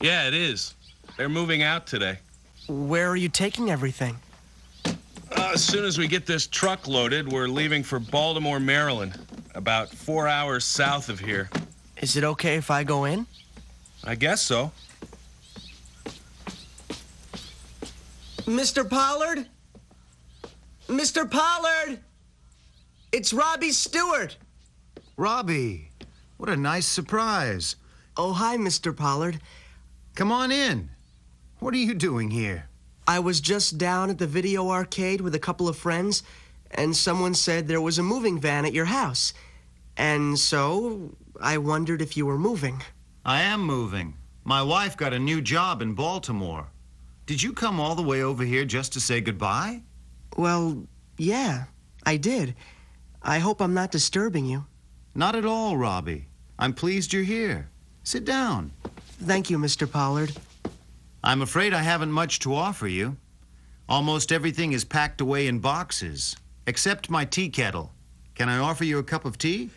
[0.00, 0.74] Yeah, it is.
[1.16, 2.18] They're moving out today.
[2.68, 4.16] Where are you taking everything?
[4.84, 9.18] Uh, as soon as we get this truck loaded, we're leaving for Baltimore, Maryland,
[9.54, 11.48] about four hours south of here.
[12.00, 13.26] Is it okay if I go in?
[14.04, 14.70] I guess so.
[18.47, 18.89] Mr.
[18.89, 19.45] Pollard?
[20.87, 21.29] Mr.
[21.29, 21.99] Pollard!
[23.11, 24.37] It's Robbie Stewart.
[25.17, 25.89] Robbie,
[26.37, 27.75] what a nice surprise.
[28.15, 28.95] Oh, hi, Mr.
[28.95, 29.41] Pollard.
[30.15, 30.89] Come on in.
[31.59, 32.69] What are you doing here?
[33.05, 36.23] I was just down at the video arcade with a couple of friends,
[36.71, 39.33] and someone said there was a moving van at your house.
[39.97, 42.81] And so I wondered if you were moving.
[43.25, 44.13] I am moving.
[44.45, 46.67] My wife got a new job in Baltimore.
[47.27, 49.81] Did you come all the way over here just to say goodbye?
[50.37, 50.87] Well,
[51.17, 51.65] yeah,
[52.05, 52.55] I did.
[53.21, 54.65] I hope I'm not disturbing you.
[55.13, 56.29] Not at all, Robbie.
[56.57, 57.69] I'm pleased you're here.
[58.03, 58.71] Sit down.
[59.21, 59.91] Thank you, Mr.
[59.91, 60.31] Pollard.
[61.21, 63.17] I'm afraid I haven't much to offer you.
[63.89, 67.91] Almost everything is packed away in boxes, except my tea kettle.
[68.35, 69.69] Can I offer you a cup of tea?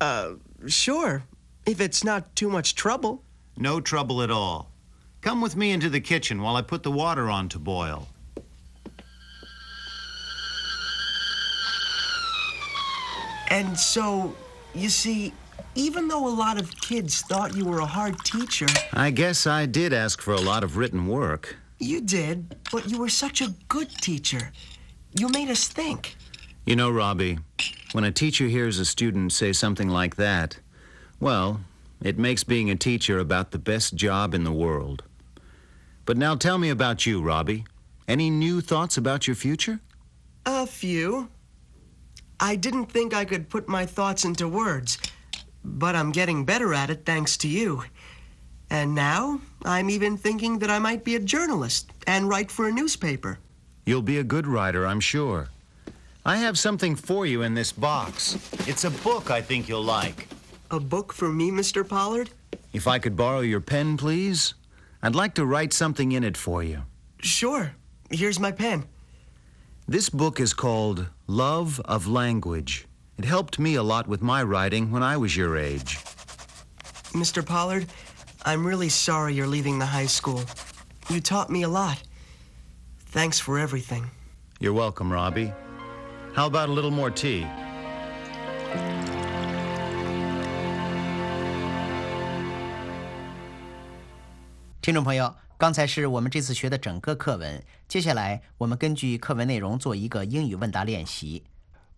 [0.00, 0.34] Uh,
[0.66, 1.24] sure,
[1.66, 3.22] if it's not too much trouble.
[3.58, 4.70] No trouble at all.
[5.26, 8.06] Come with me into the kitchen while I put the water on to boil.
[13.48, 14.36] And so,
[14.72, 15.32] you see,
[15.74, 19.66] even though a lot of kids thought you were a hard teacher, I guess I
[19.66, 21.56] did ask for a lot of written work.
[21.80, 24.52] you did, but you were such a good teacher.
[25.18, 26.14] You made us think.
[26.66, 27.40] You know, Robbie,
[27.90, 30.60] when a teacher hears a student say something like that,
[31.18, 31.62] well,
[32.00, 35.02] it makes being a teacher about the best job in the world.
[36.06, 37.64] But now tell me about you, Robbie.
[38.06, 39.80] Any new thoughts about your future?
[40.46, 41.28] A few.
[42.38, 44.98] I didn't think I could put my thoughts into words,
[45.64, 47.82] but I'm getting better at it thanks to you.
[48.70, 52.72] And now I'm even thinking that I might be a journalist and write for a
[52.72, 53.40] newspaper.
[53.84, 55.48] You'll be a good writer, I'm sure.
[56.24, 58.36] I have something for you in this box.
[58.68, 60.28] It's a book I think you'll like.
[60.70, 61.88] A book for me, Mr.
[61.88, 62.30] Pollard?
[62.72, 64.54] If I could borrow your pen, please?
[65.06, 66.82] I'd like to write something in it for you.
[67.20, 67.76] Sure.
[68.10, 68.86] Here's my pen.
[69.86, 72.88] This book is called Love of Language.
[73.16, 75.98] It helped me a lot with my writing when I was your age.
[77.14, 77.46] Mr.
[77.46, 77.86] Pollard,
[78.44, 80.42] I'm really sorry you're leaving the high school.
[81.08, 82.02] You taught me a lot.
[82.98, 84.10] Thanks for everything.
[84.58, 85.52] You're welcome, Robbie.
[86.34, 87.46] How about a little more tea?
[94.85, 101.43] 听众朋友，刚才是我们这次学的整个课文，接下来我们根据课文内容做一个英语问答练习。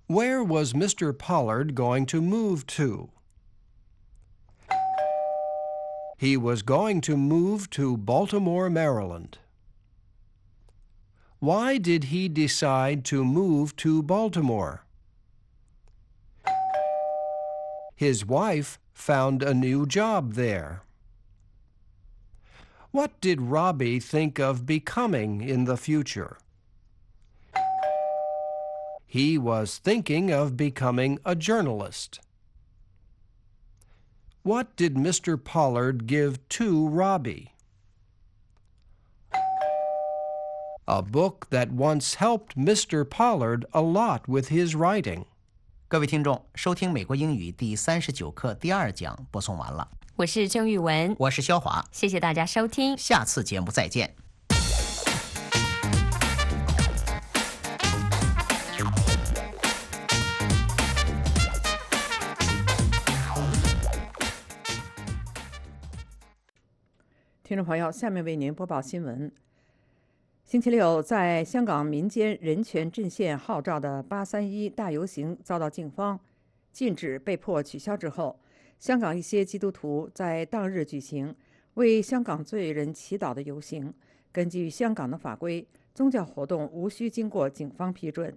[0.08, 1.14] Where was Mr.
[1.14, 3.10] Pollard going to move to?
[6.18, 9.40] He was going to move to Baltimore, Maryland.
[11.40, 14.86] Why did he decide to move to Baltimore?
[17.96, 20.84] His wife found a new job there.
[22.92, 26.38] What did Robbie think of becoming in the future?
[29.06, 32.20] He was thinking of becoming a journalist.
[34.44, 35.38] What did Mr.
[35.42, 37.52] Pollard give to Robbie?
[40.86, 43.10] A book that once helped Mr.
[43.10, 45.26] Pollard a lot with his writing.
[45.88, 49.88] 各位听众，收听美国英语第三十九课第二讲播送完了，
[50.19, 52.99] 我是郑玉文，我是肖华，谢谢大家收听。
[52.99, 54.17] 下次节目再见。
[67.45, 69.31] 听众朋友，下面为您播报新闻。
[70.43, 76.19] 星期六，在香港民间人权阵线号召的“八三一”大游行遭到警方
[76.73, 78.41] 禁止，被迫取消之后，
[78.79, 81.35] 香港一些基督徒在当日举行
[81.75, 83.93] 为香港罪人祈祷的游行。
[84.31, 88.37] 根据香港的法规，宗教活动无需经过警方批准。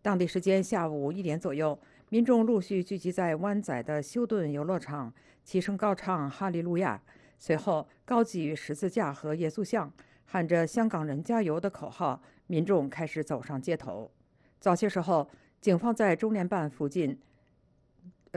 [0.00, 5.12] 当地时间下午一点左右，民众陆续聚集在湾仔的休顿游乐场，
[5.44, 7.02] 齐声高唱“哈利路亚”，
[7.38, 9.92] 随后高举十字架和耶稣像，
[10.24, 14.10] 喊着“香港人加油”的口号，民众开始走上街头。
[14.58, 15.28] 早些时候，
[15.60, 17.18] 警方在中联办附近，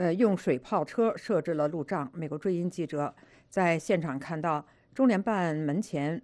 [0.00, 2.10] 呃，用水炮车设置了路障。
[2.14, 3.14] 美国驻英记者
[3.50, 6.22] 在现场看到中联办门前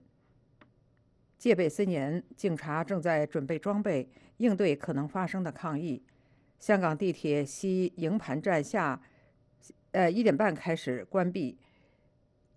[1.37, 4.09] 戒备森严，警察正在准备装备，
[4.39, 6.03] 应对可能发生的抗议。
[6.59, 8.99] 香港地铁西营盘站下，
[9.91, 11.59] 呃，一点半开始关闭，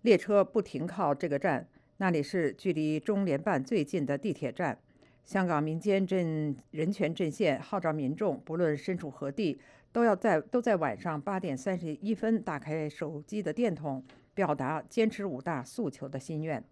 [0.00, 4.78] 列车不停靠这个站，那里是距离中联办最近的地铁站。
[5.22, 9.60] 香港民间阵人权阵线号召民众，不论身处何地，
[9.92, 14.02] 都要在都在晚上八点三十一分打开手机的电筒，
[14.34, 16.62] 表达坚持五大诉求的心愿。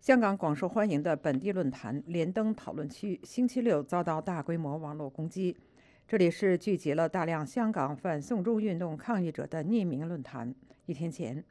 [0.00, 5.56] 香港广受欢迎的本地论坛连登讨论区星期六遭到大规模网络攻击。
[6.06, 10.54] 这里是聚集了大量香港反送中运动抗议者的匿名论坛。
[10.84, 11.42] 一天前，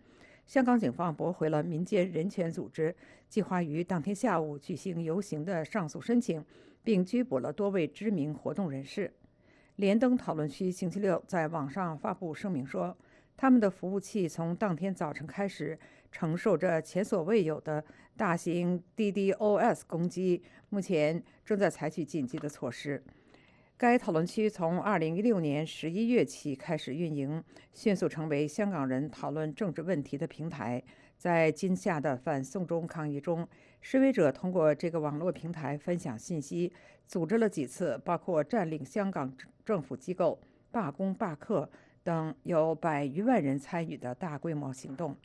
[0.45, 2.95] 香港警方驳回了民间人权组织
[3.27, 6.45] 计划于当天下午举行游行的上诉申请，
[6.83, 9.11] 并拘捕了多位知名活动人士。
[9.77, 12.95] 连登讨论区星期六在网上发布声明说，
[13.35, 15.77] 他们的服务器从当天早晨开始
[16.11, 17.83] 承受着前所未有的
[18.15, 23.03] 大型 DDoS 攻击，目前正在采取紧急的措施。
[23.75, 30.81] 该讨论区从2016年11月起开始运营，迅速成为香港人讨论政治问题的平台。
[31.23, 33.47] 在今夏的反送中抗议中，
[33.79, 36.73] 示威者通过这个网络平台分享信息，
[37.07, 39.33] 组织了几次包括占领香港
[39.63, 40.37] 政府机构、
[40.69, 41.69] 罢工罢课
[42.03, 45.15] 等有百余万人参与的大规模行动。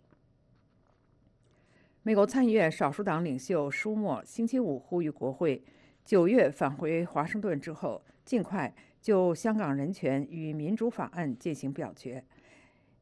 [2.05, 5.61] 美国参议院少数党领袖舒默星期五呼吁国会，
[6.05, 8.01] 九月返回华盛顿之后。
[8.25, 12.23] 尽快就香港人权与民主法案进行表决。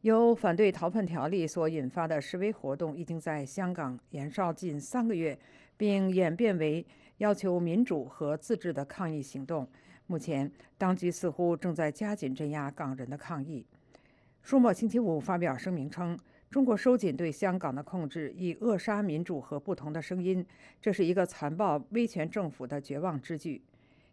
[0.06, 5.36] 由反对逃犯条例所引发的示威活动已经在香港延烧近三个月，
[5.76, 9.68] 并演变为要求民主和自治的抗议行动。
[10.06, 13.66] 目前，当局似乎正在加紧镇压港人的抗议。
[14.42, 16.16] 舒默星期五发表声明称，
[16.52, 20.46] 中国收紧对香港的控制，以扼杀民主和不同的声音，
[20.80, 23.60] 这是一个残暴威权政府的绝望之举。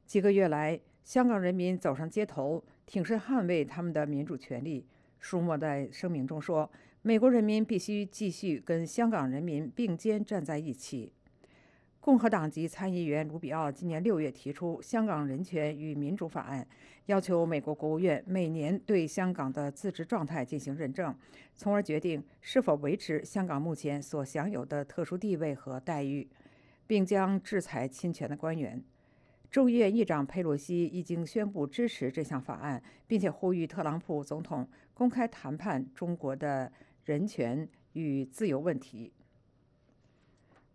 [0.08, 4.88] 几个月来，香港人民走上街头，挺身捍卫他们的民主权利。
[5.23, 6.69] 舒默在声明中说
[7.01, 11.13] ：“美国人民必须继续跟香港人民并肩站在一起。”
[12.01, 16.62] 共和党籍参议员卢比奥今年六月提出《香港人权与民主法案》，
[17.05, 21.15] 要求美国国务院每年对香港的自治状态进行认证，
[21.55, 26.27] 从而决定是否维持香港目前所享有的特殊地位和待遇，
[26.86, 28.83] 并将制裁侵权的官员。
[29.53, 36.71] 众议院议长佩洛西已经宣布支持这项法案，并且呼吁特朗普总统公开谈判中国的
[37.05, 39.13] 人权与自由问题。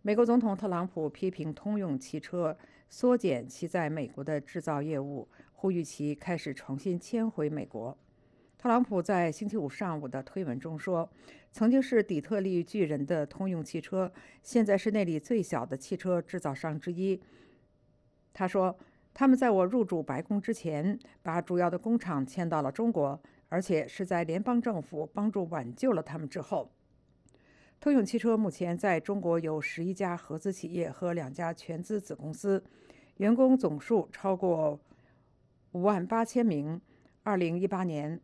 [0.01, 7.97] 美国总统特朗普批评通用汽车缩减其在美国的制造业务，呼吁其开始重新迁回美国。
[8.57, 11.09] 特朗普在星期五上午的推文中说
[11.51, 14.09] ：“曾经是底特律巨人的通用汽车，
[14.41, 17.21] 现在是那里最小的汽车制造商之一。”
[18.39, 18.73] 他说
[19.13, 26.71] ：“他们在我入主白宫之前，把主要的工厂迁到了中国，而且是在联邦政府帮助挽救了他们之后。”
[27.81, 32.63] 通用汽车目前在中国有十一家合资企业和两家全资子公司，
[33.17, 34.79] 员工总数超过
[35.73, 36.79] 五万八千名。
[37.23, 38.21] 二零一八年，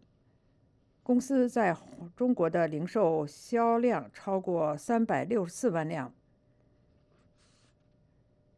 [1.04, 1.76] 公司在
[2.16, 6.14] 中国的零售销量超过三百六十四万辆。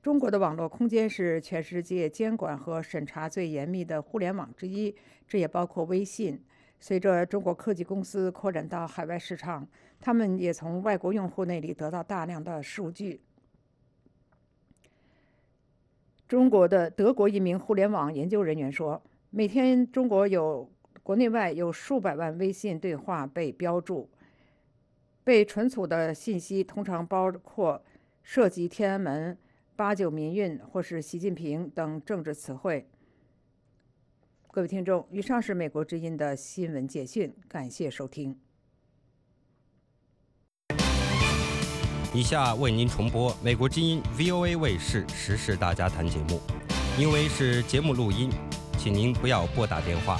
[0.07, 4.95] 中国的网络空间是全世界监管和审查最严密的互联网之一，
[5.27, 6.41] 这也包括微信。
[6.79, 9.67] 随着中国科技公司扩展到海外市场，
[9.99, 13.19] 他们也从外国用户那里得到大量的数据。
[16.25, 20.71] 中国的德国一名互联网研究人员说，每天中国有
[21.03, 24.09] 国内外有数百万微信对话被标注，
[25.25, 27.83] 被存储的信息通常包括
[28.23, 29.37] 涉及天安门。
[29.77, 32.89] 八九民运或是习近平等政治词汇。
[34.49, 38.35] 各位听众，以上是美国之音的新闻简讯，感谢收听。
[42.11, 46.41] 以下为您重播美国之音 VOA 卫视时事大家谈节目，
[46.97, 48.31] 因为是节目录音，
[48.79, 50.17] 请您不要拨打电话。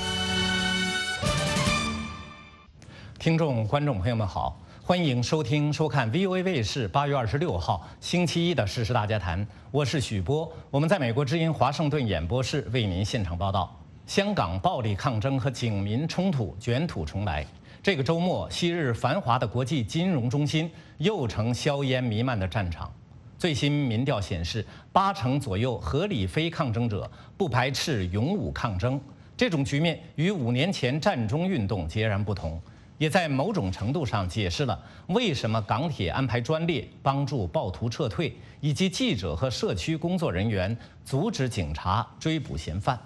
[3.17, 13.77] 听众、观众朋友们好，欢迎收听、收看 VOA 卫视八月二十六号星期一的《时事大家谈》，我是许波，我们在美国之音华盛顿演播室为您现场报道。
[14.05, 17.45] 香港暴力抗争和警民冲突卷土重来，
[17.83, 22.89] 这个周末，昔日繁华的国际金融中心又成硝烟弥漫的战场。
[23.37, 28.97] 最新民调显示，八成左右合理非抗争者不排斥勇武抗争。
[29.35, 32.57] 这种局面与五年前战中运动截然不同。
[32.97, 40.75] 也在某种程度上解释了为什么港铁安排专列帮助暴徒撤退，以及记者和社区工作人员
[41.05, 42.99] 阻止警察追捕嫌犯。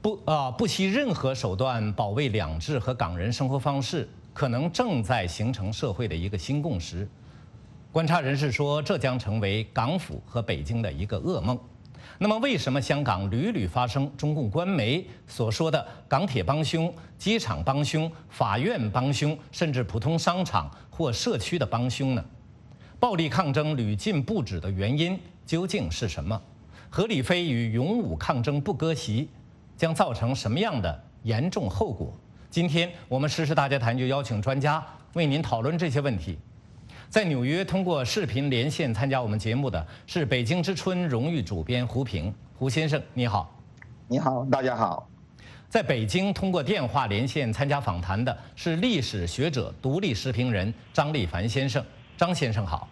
[0.00, 7.06] 不啊，不惜任何手段保卫两制和港人生活方式，可能正在形成社会的一个新共识。
[7.92, 11.58] 观察人士说，这将成为港府和北京的一个噩梦。
[12.22, 22.22] 那么，为什么香港屡屡发生中共官媒所说的港铁帮凶、机场帮凶、法院帮凶，甚至普通商场或社区的帮凶呢？
[22.98, 26.38] 暴力抗争屡禁不止的原因究竟是什么？
[26.90, 29.26] 何理飞与勇武抗争不割席，
[29.74, 32.14] 将造成什么样的严重后果？
[32.50, 36.38] 今天我们时事大家谈就邀请专家为您讨论这些问题。
[37.10, 43.52] 在纽约通过视频连线参加我们节目的是北京之春荣誉主编胡平，胡先生你好，
[44.06, 45.08] 你好，大家好。
[45.68, 51.84] 在北京通过电话连线参加访谈的是历史学者、独立时评人张立凡先生，
[52.16, 52.88] 张先生好。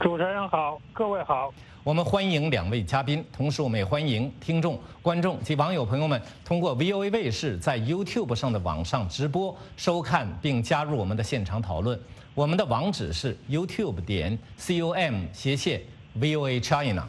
[0.00, 1.54] 主持人好，各位好。
[1.84, 11.96] 我们欢迎两位嘉宾，同时我们也欢迎听众、观众及网友朋友们通过 VOA 卫视在 YouTube 上的网上直播收看并加入我们的现场讨论。
[12.34, 15.82] 我们的网址是 YouTube 点 com 斜线
[16.18, 17.04] VOA China。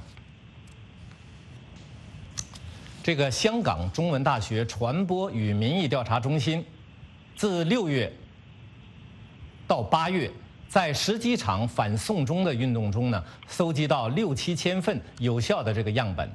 [3.04, 6.66] 这个香港中文大学传播与民意调查中心，
[7.36, 8.12] 自六月
[9.68, 10.30] 到八月，
[10.68, 16.28] 在十几场反送中的运动中呢，搜集到六七千份有效的这个样本，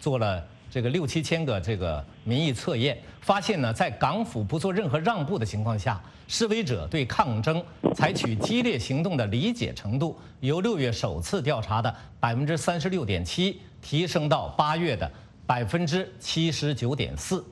[0.00, 0.46] 做了。
[0.68, 5.98] 这个六七千个这个民意测验发现呢，在港府不做任何让步的情况下，
[6.28, 7.62] 示威者对抗争
[7.94, 15.10] 采取激烈行动的理解程度，由六月首次调查的百分之三十六点七提升到八月的
[15.46, 17.44] 百分之七十九点四，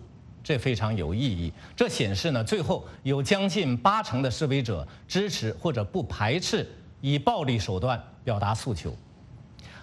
[0.43, 1.53] 这非常有意义。
[1.77, 6.69] 这显示呢，最后有将近八成的示威者支持或者不排斥
[7.01, 8.93] 以暴力手段表达诉求。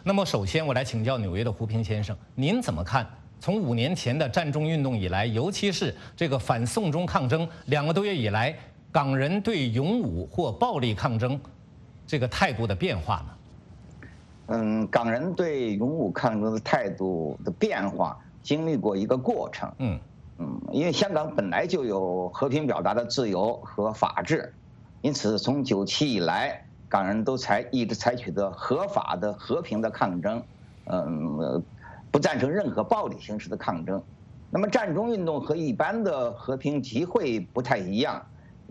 [0.04, 3.08] 那么，首先我来请教纽约的胡平先生，您怎么看？
[3.39, 8.56] 从五年前的战中运动以来，尤其是这个反送中抗争两个多月以来，
[8.92, 11.39] 港人对勇武或暴力抗争
[12.06, 14.08] 这个态度的变化呢？
[14.48, 19.72] 嗯，港人对勇武抗争的态度的变化经历过一个过程。
[19.80, 20.00] 嗯
[20.39, 24.54] 嗯，因为香港本来就有和平表达的自由和法治，
[25.02, 30.44] 因此从九七以来，港人都采一直采取的合法的和平的抗争。
[30.86, 31.64] 嗯。
[32.12, 34.04] 不赞成任何暴力形式的抗争。
[34.50, 38.22] 那么，战中运动和一般的和平集会不太一样，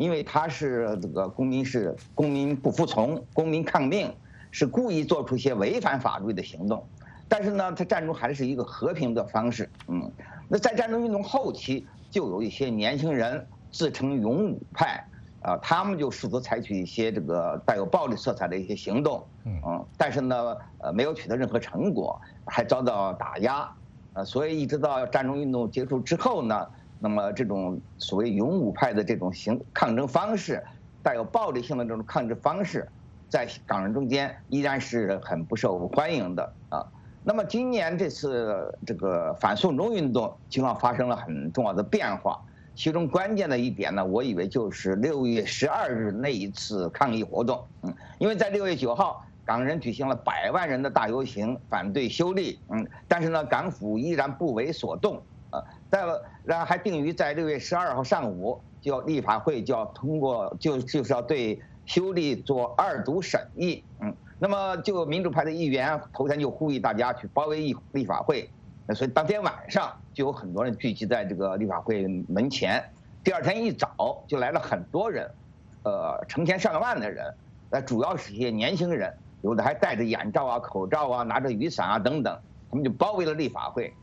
[0.01, 4.11] 因为他是这个公民是公民不服从、公民抗命，
[4.51, 6.83] 是故意做出一些违反法律的行动。
[7.29, 9.69] 但是呢，他战争还是一个和平的方式。
[9.89, 10.11] 嗯，
[10.49, 15.05] 那在战争运动后期，就有一些年轻人自称勇武派。
[15.43, 23.67] 啊，他们就试图采取一些这个带有暴力色彩的一些行动，嗯，但是呢，呃，没有取得任何成果，还遭到打压，
[24.13, 26.67] 呃，所以一直到战争运动结束之后呢，
[27.01, 30.63] 那么这种所谓勇武派的这种行抗争方式，
[31.03, 32.87] 带有暴力性的这种抗争方式，
[33.29, 36.87] 在港人中间依然是很不受欢迎的啊。
[37.25, 42.41] 那么今年这次这个反送中运动情况发生了很重要的变化。
[42.75, 55.21] 其中关键的一点呢，我以为就是六月十二日那一次抗议活动，嗯，因为在六月九号，港人举行了百万人的大游行，反对修例，嗯，但是呢，港府依然不为所动，
[55.53, 56.05] 呃，在
[56.45, 68.49] 然后还定于在六月十二号上午，就要立法会就要通过，就就是要对修例做二读审议，嗯，那么就民主派的议员头天就呼吁大家去包围议立法会。
[68.95, 72.83] 所以当天晚上就有很多人聚集在这个立法会门前，
[73.23, 75.31] 第二天一早就来了很多人，
[75.85, 77.33] 呃，成千上万的人，
[77.71, 82.37] 那主要是一些年轻人，有的还戴着眼罩啊、口罩啊、拿着雨伞啊等等，
[82.69, 83.95] 他们就包围了立法会。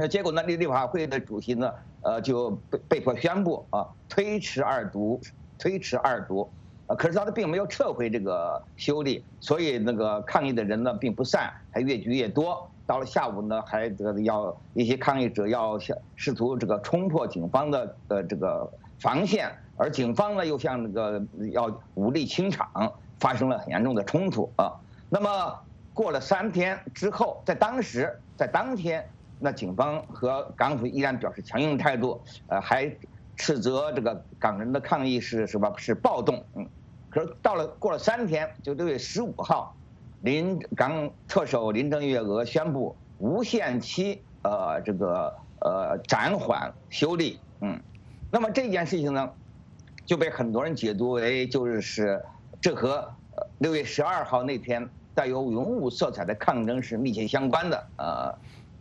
[0.00, 5.20] 那结果呢，立立法会的主席呢，呃，就被被迫宣布啊，推迟二读，
[5.58, 6.48] 推迟二读，
[6.86, 12.70] 啊，可是他并没有撤回这个修例，所以那个抗议的人呢并不散，还越聚越多。
[12.86, 18.70] 到了下午呢，还这个要一些抗议者要想试图这个冲破警方的呃这个
[19.00, 21.20] 防线，而警方呢又像那个
[21.50, 24.72] 要武力清场，发生了很严重的冲突啊。
[25.10, 25.58] 那么
[25.92, 29.04] 过了三天之后，在当时在当天，
[29.40, 32.90] 那警方和港府依然表示强硬态度，呃，还
[33.36, 35.72] 斥责这个港人的抗议是什么？
[35.76, 36.44] 是暴动。
[36.54, 36.68] 嗯，
[37.08, 39.74] 可是到了过了三天，就六月十五号，
[40.22, 47.38] 林港特首林郑月娥宣布无限期呃这个呃暂缓修例。
[47.60, 47.80] 嗯，
[48.30, 49.30] 那么这件事情呢，
[50.04, 52.22] 就被很多人解读为就是是
[52.60, 53.08] 这和
[53.58, 54.88] 六月十二号那天。
[55.14, 58.32] 带有勇武色彩的抗争是密切相关的，呃，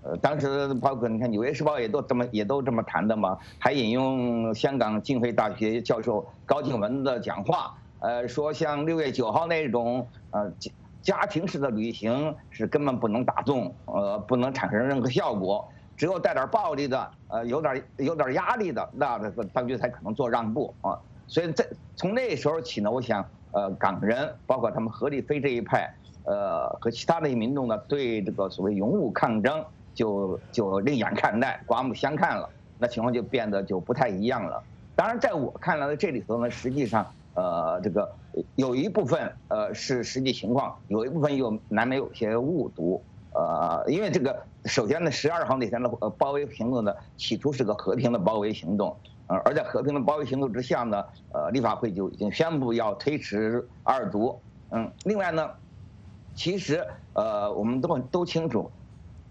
[0.04, 10.54] 呃，当时包括你看《纽约时报》也都这么也都这么谈的嘛，还引用香港浸会大学教授高静文的讲话，呃，说像六月九号那种呃
[11.02, 15.68] 家庭式的旅行是根本不能打动，呃，不能产生任何效果，
[15.98, 20.98] 只有带点暴力的，呃，有点有点压力的，那这个当局才可能做让步啊。
[21.28, 25.93] 所以在从那时候起呢，我想，呃，港人包括他们合力飞这一派。
[26.30, 29.64] 呃，和其他的民众呢，对这个所谓勇武抗争
[29.98, 34.64] 就就另眼看待，刮目相看了，那情况就变得就不太一样了。
[34.95, 38.08] 当然，在我看来呢，这里头呢，实际上，呃，这个
[38.56, 43.02] 有一部分呃是实际情况，有一部分又难免有些误读。
[43.34, 48.95] 呃，因为这个，首先呢，十二号那天的呃包围行动呢，起初是个和平的包围行动，
[49.26, 54.39] 呃，而在和平的包围行动之下呢，呃，立法会就已经宣布要推迟二读。
[54.70, 55.50] 嗯，另外呢。
[56.39, 58.70] 其实，呃，我们都都清楚，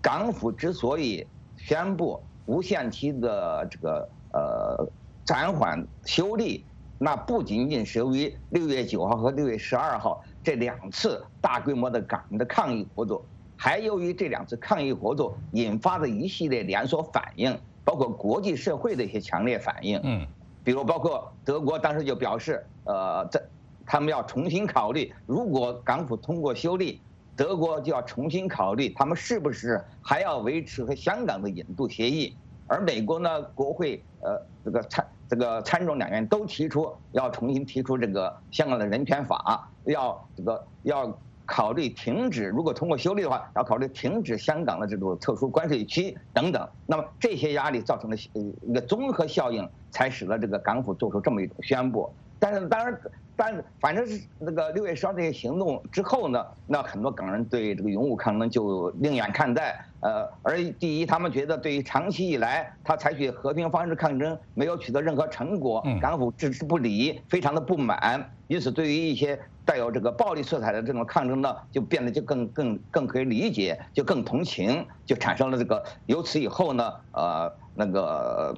[0.07, 1.26] 港府之所以
[1.57, 4.88] 宣布无限期的这个呃
[5.24, 6.64] 暂缓修例，
[6.96, 13.20] 那不仅仅是由于六月九号和六月十二号这两次大规模的港人的抗议活动，
[13.57, 20.00] 还由于这两次抗议活动引发的一系列连锁反应，包括国际社会的一些强烈反应。
[20.04, 20.24] 嗯，
[20.62, 23.42] 比如包括德国当时就表示，呃，在。
[23.88, 27.00] 他们要重新考虑，如果港府通过修例，
[27.37, 32.34] 德国就要重新考虑他们是不是还要维持和香港的引渡协议。
[32.66, 46.68] 而美国呢，国会呃这个参这个参众两院都提出要重新提出这个香港的人权法，要这个要考虑停止，如果通过修例的话，要考虑停止香港的这种特殊关税区等等。
[46.87, 52.12] 那么这些压力造成的一个综合效应，才使得这个港府做出这么一种宣布。
[52.39, 52.99] 但是当然。
[53.39, 59.78] 但反正是那个六月十号这些行动之后呢，那很多港人对这个勇武抗争就另眼看待。
[60.01, 68.26] 呃，而第一，他们觉得对于长期以来他采取和平方式抗争没有取得任何成果，港府置之不理，非常的不满。
[68.47, 75.84] 因此，对于一些带有这个暴力色彩的这种抗争呢，就变得就更更更可以理解，就更同情，就产生了这个。
[76.07, 78.57] 由此以后呢，呃，那个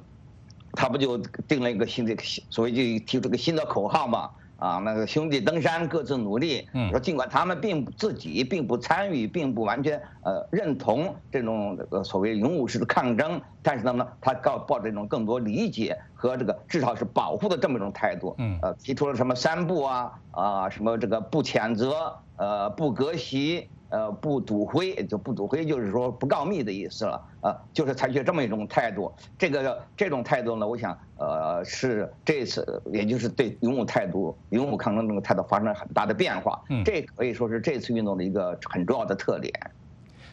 [0.73, 1.17] 他不就
[1.47, 2.15] 定了一个新的
[2.49, 4.29] 所谓就提出个新的口号嘛？
[4.57, 6.67] 啊，那个兄弟登山各自努力。
[6.73, 18.35] 嗯，说尽管他们并不自己并不参与，并不完全呃认同这种这个所谓勇武式的抗争，但是呢，他告抱着一种更多理解和这个至少是保护的这么一种态度。
[18.37, 23.69] 嗯，呃，提出了什么三不啊啊，什么这个不谴责，呃，不隔席。
[23.89, 29.11] 呃，不赌灰就不赌灰，就是说不告密的意思了啊，就是采取这么一种态度。
[29.37, 36.61] 这个这种态度呢，我想，呃，是这次也就是对勇武态度、勇武抗争这个态度发生了很大的变化。
[36.69, 39.53] 嗯，这可以说是这次运动的一个很重要的特点。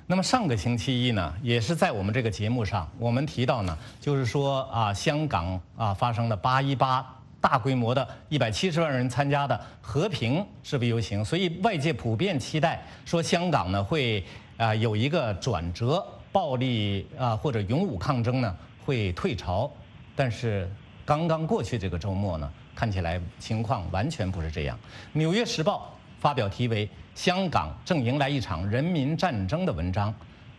[0.07, 7.15] 那么上个星期一呢，也是在我们这个节目上，我们提到呢，就是说啊，香港啊发生了八一八。
[7.41, 14.25] 大规模的一百七十万人参加的和平示威游行，所以外界普遍期待说香港呢会
[14.57, 19.71] 啊有一个转折，暴力啊或者勇武抗争呢会退潮。
[20.17, 20.69] 但是
[21.05, 24.77] 刚刚过去这个周末呢，看起来情况完全不是这样。
[25.13, 30.13] 《纽约时报》发表题为《香港正迎来一场人民战争》的文章，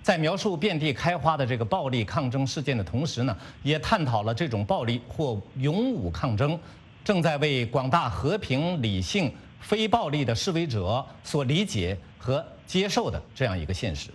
[0.07, 6.57] 在描述遍地开花的这个暴力抗争事件的同时呢，也探讨了这种暴力或勇武抗争。
[7.03, 9.29] 正在为广大和平、理性、
[9.59, 14.09] 非暴力的示威者所理解和接受的这样一个现实。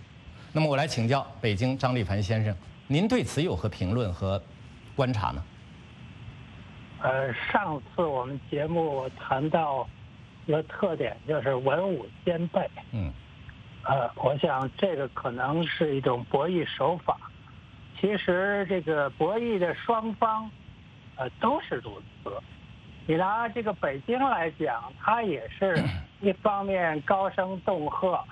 [0.51, 2.55] 那么，我来请教北京张立凡先生，
[2.87, 4.41] 您对此有何评论和
[4.95, 5.43] 观察呢？
[7.03, 9.87] 呃，上次我们节目谈到
[10.47, 12.67] 一个特点，就是文武兼备。
[12.93, 13.13] 嗯。
[13.83, 17.17] 呃，我想这个可能是一种博弈手法。
[17.99, 20.49] 其实，这个博弈的双方，
[21.15, 22.31] 呃，都是如此。
[23.05, 25.81] 你拿这个北京来讲，它也是
[26.21, 28.25] 一方面高声恫吓，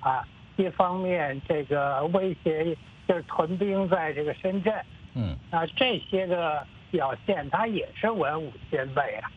[0.00, 0.26] 啊，
[0.56, 2.76] 一方面这个威胁
[3.06, 4.74] 就是屯兵在这个深圳，
[5.14, 9.30] 嗯，啊，这些个表现，它也是文武兼备啊。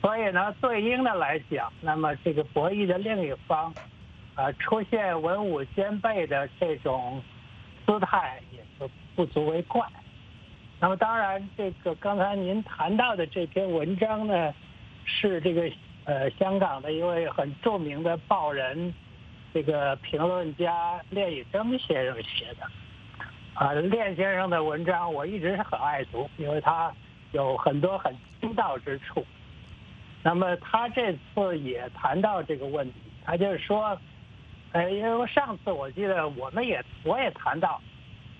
[0.00, 3.72] 所以呢，对应的来讲，那么这个博弈的另一方，
[4.36, 7.20] 啊，出现文武兼备的这种
[7.84, 9.84] 姿态，也是不足为怪。
[10.78, 14.54] 那么，当然，这个刚才您谈到的这篇文章呢，
[15.06, 15.70] 是这个
[16.04, 18.92] 呃香港的一位很著名的报人，
[19.54, 22.68] 这个评论家练以铮先生写的。
[23.54, 26.92] 啊，练先生的文章我一直是很爱读，因为他
[27.32, 29.24] 有很多很精到之处。
[30.22, 33.98] 那么他这次也谈到这个问题，他就是说，
[34.76, 37.80] 呃，因为上次我记得我们也我也谈到，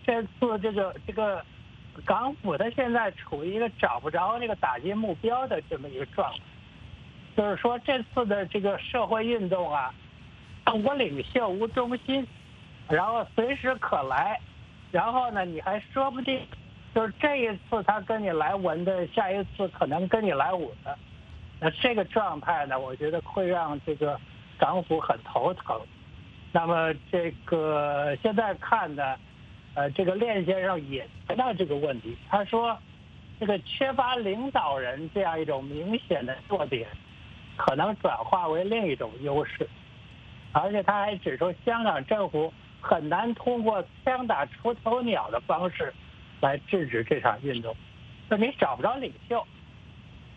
[0.05, 1.43] 这次这个这个
[2.05, 6.39] 港府他现在处于一个找不着这个打击目标的这么一个状态，
[7.34, 9.95] 就是说这次的这个社会运动啊，
[10.74, 12.26] 无领袖无中心，
[12.87, 14.39] 然后随时可来。
[14.93, 16.47] 然后呢，你还说不定，
[16.95, 20.99] 就是这一次他跟你来文的，下一次可能跟你来武的，
[21.61, 24.20] 那这个状态呢，我觉得会让这个
[24.59, 25.80] 港府很头疼。
[26.57, 29.14] 那么这个现在看呢，
[29.74, 32.74] 呃，这个练先生也提到这个问题，他说，
[33.38, 36.88] 这个缺乏领导人这样一种明显的弱点，
[37.59, 39.68] 可能转化为另一种优势，
[40.52, 42.50] 而且他还指出香港政府。
[42.78, 45.92] 很难通过枪打出头鸟的方式
[46.40, 47.74] 来制止这场运动。
[48.28, 49.44] 那你找不着领袖，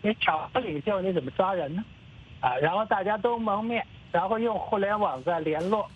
[0.02, 1.84] 你找不领袖，你怎么抓人呢？
[2.40, 5.88] 啊，然后大家都蒙面，然后用互联网在联络，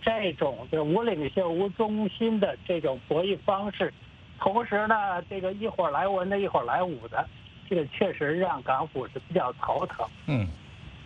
[0.00, 3.92] 这种就无领袖、无中心的这种博弈方式，
[4.38, 7.26] 同时呢，这个一会儿来文的，一会儿来武的，
[7.68, 10.06] 这个确实让港府是比较头疼。
[10.26, 10.46] 嗯，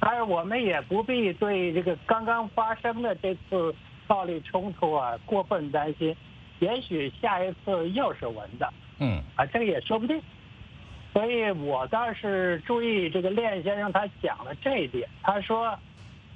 [0.00, 3.74] 但是我们也不必对这个刚刚发生的这次。
[4.08, 6.14] 暴力冲突啊，过分担心，
[6.58, 10.20] 也许下一次又是文的，嗯，啊，这个也说不定。
[11.14, 15.78] 所以我倒是注意这个练先生他讲了这一点，他说，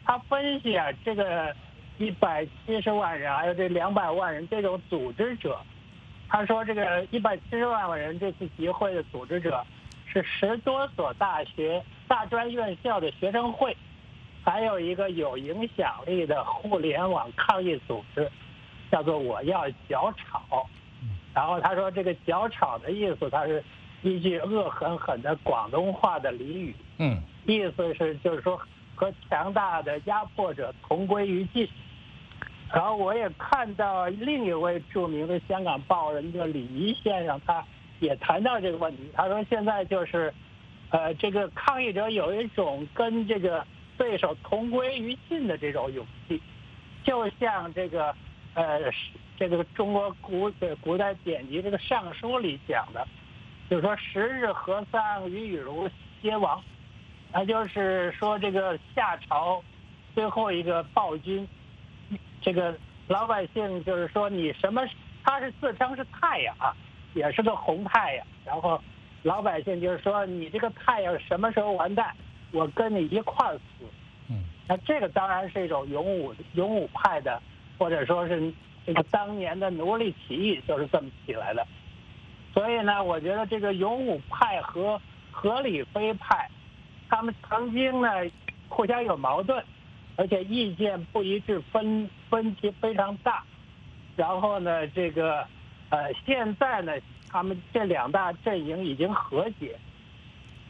[0.06, 1.54] 他分析啊，这个
[1.98, 5.58] 一百七十万人，还有这两百万人这种组织者，
[6.28, 9.64] 他说这个一百七十万人这次集会的组织者
[10.06, 13.76] 是十多所大学、大专院校的学生会。
[14.44, 18.30] 还有一个有影响力的互联网抗议组织，
[18.92, 20.64] 叫做“我要脚吵”。
[21.34, 23.64] 然后他说，这个“脚吵”的意思，它是
[24.02, 26.76] 一句恶狠狠的广东话的俚语。
[26.98, 28.56] 嗯，意思是就是说
[28.94, 31.68] 和强大的压迫者同归于尽。
[32.72, 37.64] 然后我也看到另一位著名的香港报人叫李仪先生，他
[38.00, 39.10] 也谈到这个问题。
[39.14, 40.32] 他说，现在就是，
[40.90, 43.66] 呃，这个抗议者有一种跟这个。
[43.98, 46.38] 对手同归于尽的这种勇气，
[47.02, 48.14] 就像这个，
[48.52, 48.78] 呃，
[49.38, 50.52] 这个中国古
[50.82, 53.08] 古代典籍这个《尚书》里讲的，
[53.70, 55.88] 就说“十日河桑，于雨如
[56.20, 56.62] 皆亡”，
[57.32, 59.64] 那就是说这个夏朝
[60.14, 61.48] 最后一个暴君，
[62.46, 62.72] 这个
[63.08, 64.80] 老百姓就是说你什么，
[65.24, 66.72] 他是自称是太阳啊，
[67.12, 68.80] 也是个红太阳，然后
[69.24, 72.14] 老百姓就是说你这个太阳什么时候完蛋？
[72.52, 73.84] 我跟你一块儿死，
[74.30, 77.42] 嗯，那这个当然是一种勇武勇武派的，
[77.76, 78.52] 或者说是
[78.86, 81.66] 这个当年的奴隶起义就是这么起来的。
[82.54, 85.00] 所以呢，我觉得这个勇武派和
[85.32, 86.48] 合理非派，
[87.08, 88.08] 他们曾经呢
[88.68, 89.60] 互相有矛盾，
[90.16, 93.44] 而且意见不一致，分分歧非常大。
[94.16, 95.46] 然后呢，这个
[95.90, 96.92] 呃现在呢，
[97.28, 99.78] 他们这两大阵营已经和解。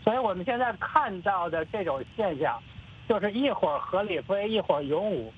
[0.04, 2.62] 所以我们现在看到的这种现象，
[3.08, 5.32] 就是一会儿合理非，一会儿勇武，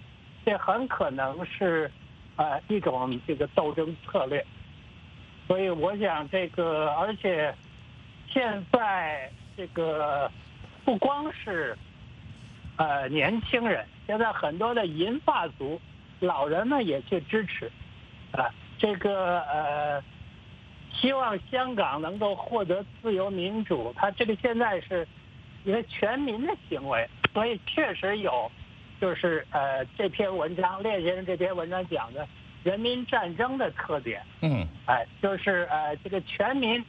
[0.44, 1.90] 这很可能是，
[2.36, 4.44] 呃，一种这个斗争策略。
[5.46, 7.54] 所以我想这个，而且
[8.28, 10.30] 现在这个
[10.84, 11.74] 不光是，
[12.78, 15.78] 呃，年轻人，现在很多的银发族
[16.20, 17.70] 老人们也去支持，
[18.32, 18.48] 啊，
[18.78, 20.02] 这个呃。
[20.90, 25.06] 希望香港能够获得自由民主，他这个现在是
[25.62, 28.50] 一个全民的行为，所以确实有，
[29.00, 32.26] 就是呃这篇文章，列先生这篇文章讲的
[32.64, 34.22] 人民战争的特点。
[34.40, 36.84] 嗯，哎，就是呃这个全民，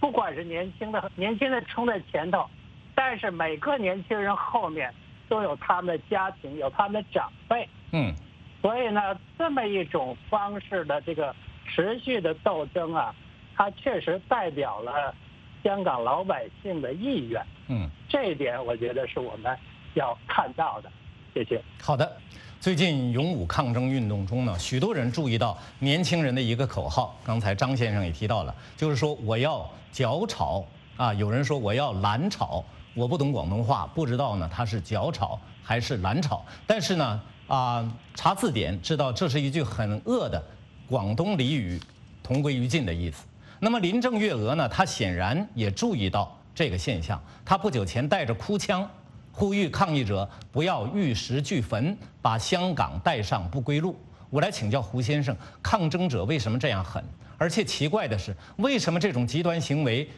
[0.00, 2.48] 不管是年轻的年轻的冲在前头，
[2.94, 4.94] 但是每个年轻人后面
[5.28, 7.68] 都有他们的家庭，有他们的长辈。
[7.92, 8.14] 嗯，
[8.62, 9.00] 所以呢，
[9.38, 11.34] 这么一种方式的这个
[11.66, 13.14] 持续的斗争啊。
[13.56, 15.14] 它确实代表了
[15.62, 19.56] 香港老百姓的意愿，嗯，这一点我觉得是我们
[19.94, 20.90] 要看到的。
[21.32, 21.62] 谢谢。
[21.80, 22.16] 好的。
[22.60, 27.14] 最近勇武抗争运动中呢，许多人注意到年轻人的一个口号。
[27.22, 30.64] 刚才张先生也提到了，就是说我要脚炒
[30.96, 32.64] 啊，有人说我要蓝炒。
[32.94, 36.44] 我不懂广东话，不知道呢它是脚炒还是蓝炒。
[36.66, 40.42] 但是呢啊，查字典知道这是一句很恶的
[40.88, 41.80] 广东俚语，
[42.22, 43.24] 同归于尽的意思。
[43.60, 48.88] 那么林郑月娥呢，她显然也注意到这个现象，她不久前带着哭腔。
[49.36, 53.98] 呼吁抗议者不要玉石俱焚，把香港带上不归路。
[54.30, 57.02] 我来请教胡先生，抗争者为什么这样狠？
[57.36, 60.08] 而且奇怪的是，为什么这种极端行为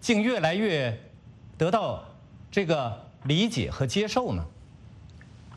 [0.00, 0.98] 竟越来越
[1.58, 2.02] 得到
[2.50, 2.92] 这个
[3.24, 4.44] 理解和接受呢？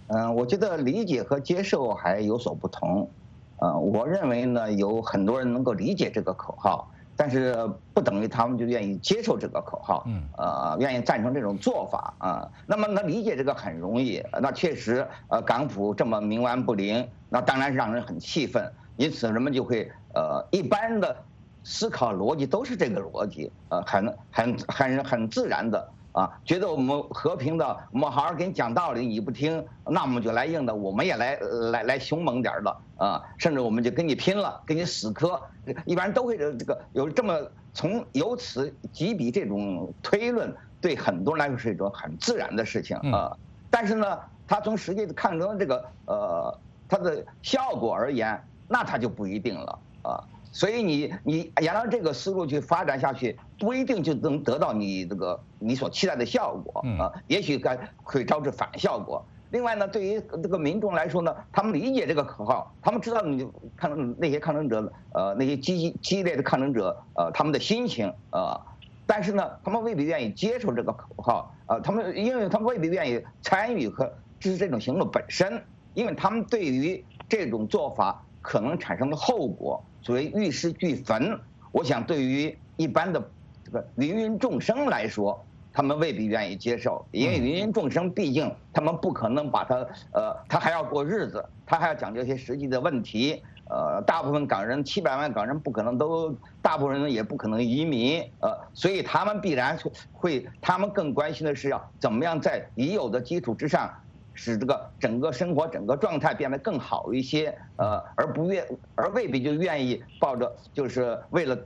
[0.08, 3.10] 嗯，我觉得理解和接受还有所不同。
[3.58, 6.90] 呃，我认为呢，有很多人能够理解这个口号。
[7.16, 12.50] 但是不等于他们就愿意接受这个口号，嗯，呃，愿意赞成这种做法啊。
[12.66, 18.72] 那么，能理解这个很容易，那确实，呃，港府这么冥顽不灵，那当然是让人很气愤。
[18.96, 21.14] 因此，人们就会，呃，一般的
[21.64, 25.90] 思考逻辑都是这个逻辑，呃，很很很很自然的。
[26.12, 31.36] 啊，觉得我们和平的，我们好好给你讲道理，你不听，那我们就来硬的，我们也来
[31.72, 35.40] 来来凶猛点的啊，甚至我们就跟你拼了，跟你死磕，
[35.86, 37.40] 一般人都会这个有这么
[37.76, 43.38] 从由此及彼这种推论，对很多人来说是一种很自然的事情啊。
[43.70, 50.24] 但是呢，他从实际的抗争这个呃它的效果而言，那他就不一定了啊。
[50.52, 59.24] 所以你你沿着这个思路去发展下去，不一定就能得到你这个你所期待的效果啊，也许该会招致反效果。
[59.52, 68.60] 另外呢，对于这个民众来说呢，他们理解这个口号，他们知道你抗那些抗争者呃那些激激烈的抗争者呃他们的心情啊，
[69.06, 79.84] 但是呢，他们未必愿意接受这个口号呃，他们因为他们未必愿意参与和支持这种行动本身，因为他们对于这种做法可能产生的后果。
[80.02, 81.40] 所谓玉石俱焚，
[81.72, 83.22] 我想对于一般的
[83.64, 89.76] 这个芸芸众生来说，他们未必愿意接受，因为芸芸众生毕竟他们不可能把他
[90.12, 99.78] 呃，他还要过日子，他还要讲究一些实际的问题，呃，大部分港人七百万港人不可能都，大部分人也不可能移民，呃，所以他们必然
[100.14, 103.92] 会，他们更关心的是要怎么样在已有的基础之上。
[104.42, 108.66] 使这个整个生活、整个状态变得更好一些，呃，而不愿，
[108.96, 111.58] 而未必就愿意抱着，就是为了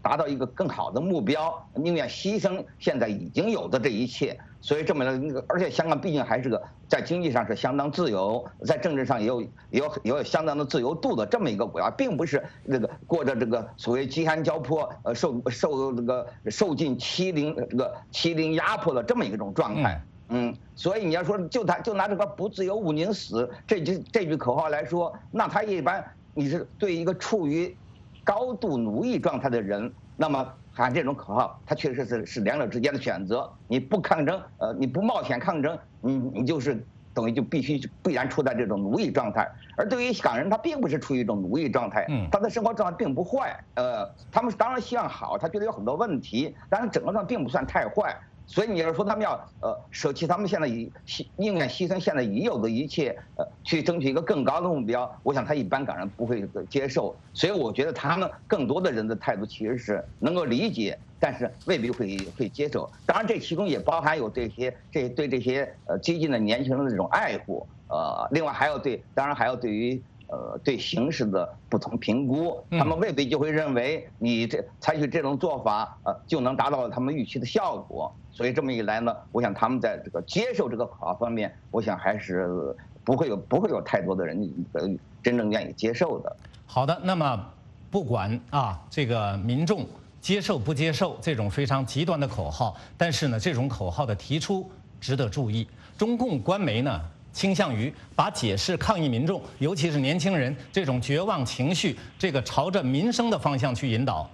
[0.00, 4.38] 达到一个更好的目标，宁愿牺牲现在已经有的这一切。
[4.60, 20.00] 所以这么那个，而且香港毕竟还是个在经济上是相当自由，在政治上也有也有也有相当的自由度的这么一个国家，并不是那个过着这个所谓饥寒交迫，呃，受受这个受尽欺凌这个欺凌压迫的这么一种状态。
[20.30, 26.04] 嗯，所以你要说就他就拿这个不自由毋宁死这句这句口号来说，那他一般
[26.34, 27.76] 你是对一个处于
[28.22, 33.50] 高度奴役状态的人，那么喊这种口号，他确实是是两者之间的选择。
[33.66, 36.80] 你不抗争，呃，你不冒险抗争，你你就是
[37.12, 39.50] 等于就必须必然处在这种奴役状态。
[39.76, 48.16] 而对于港人，他并不是处于一种奴役状态，他的生活状态并不坏，呃，他们当然希望好，他觉得有很多问题，但是整个上并不算太坏。
[48.50, 57.14] 所以你要说他们要呃舍弃他们现在已牺宁愿牺牲现在已有的一切呃去争取一个更高的目标，我想他一般港人不会接受。
[57.32, 62.90] 所以我觉得他们更多的人的态度其实是能够理解，但是未必会会接受。
[63.06, 78.12] 当然这其中也包含有这些这对这些呃激进的年轻人的这种爱护，呃，另外还有对当然还有对于呃对形势的不同评估，他们未必就会认为你这采取这种做法呃就能达到他们预期的效果。
[78.32, 82.74] 所以这么一来呢，我想他们在这个接受这个口号方面，我想还是
[83.04, 84.88] 不会有不会有太多的人呃
[85.22, 86.36] 真正愿意接受的。
[86.66, 87.46] 好的，那么
[87.90, 89.86] 不管啊这个民众
[90.20, 94.70] 接受不接受这种非常极端的口号，但是呢这种口号的提出
[95.00, 95.66] 值得注意。
[95.98, 97.00] 中共官媒呢
[97.32, 104.28] 倾向于把解释抗议民众，尤其是年轻人这种绝望情绪，这个朝着民生的方向去引导。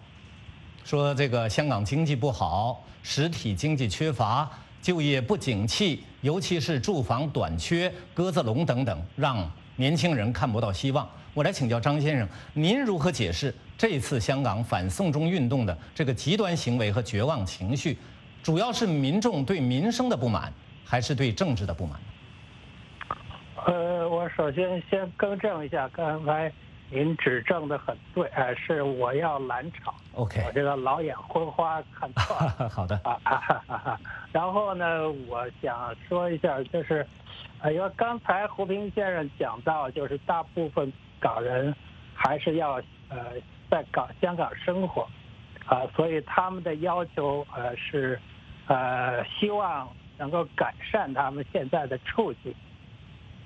[0.87, 4.49] 说这个香港经济不好，实体经济缺乏，
[4.81, 9.37] 就业不景气，尤其是住房短缺、鸽子笼等等，让
[9.75, 11.05] 年轻人看不到希望。
[11.35, 17.99] 我来请教张先生，您如何解释这次香港反送中运动的这个极端行为和绝望情绪？
[18.41, 20.53] 主要是民众对民生的不满，
[20.85, 21.99] 还是对政治的不满？
[23.67, 26.53] 呃，我首先先更正一下刚才。
[26.89, 29.95] 您指正的很对，哎，是我要蓝炒。
[30.15, 32.69] OK，我这个老眼昏花看错了。
[32.71, 33.99] 好的啊，
[34.33, 37.07] 然后呢，我想说一下，就是，
[37.61, 41.75] 啊，因为刚才胡平先生讲到，就是大部分港人
[42.15, 43.33] 还是要呃
[43.69, 45.09] 在港香港生活，
[45.67, 48.19] 啊，所以他们的要求呃是
[48.69, 52.55] 呃希望能够改善他们现在的处境。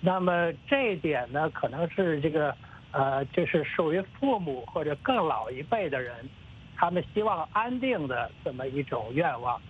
[0.00, 2.54] 那么这一点呢，可能是这个
[2.92, 6.28] 呃，就是属于父母或者更老一辈的人，
[6.76, 9.60] 他们希望安定的这么一种愿望。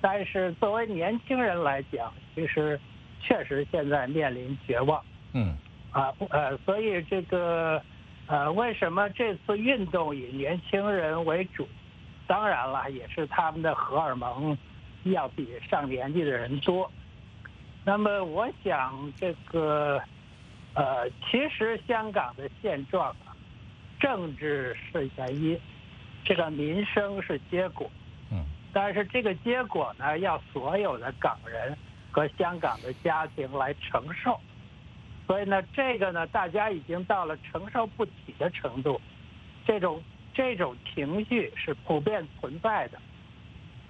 [0.00, 2.78] 但是作为年轻人来讲，其实
[3.20, 5.02] 确实现在面临绝望。
[5.32, 5.56] 嗯。
[5.92, 7.82] 啊呃，所以这个
[8.28, 11.66] 呃，为什么这次运动以年轻人为主？
[12.28, 14.56] 当然了，也是他们的荷尔蒙
[15.02, 16.88] 要比上年纪的人多。
[17.84, 20.00] 那么我想，这个
[20.74, 23.34] 呃，其实香港的现状啊，
[23.98, 25.60] 政治是原因，
[26.24, 27.90] 这个民生是结果。
[28.30, 28.44] 嗯。
[28.72, 31.76] 但是这个结果呢，要所有的港人
[32.12, 34.38] 和香港的家庭来承受。
[35.26, 39.00] 所以呢，这个呢，大家已经到了承受不起的程度，
[39.66, 40.02] 这种
[40.32, 42.98] 这种情绪是普遍存在的。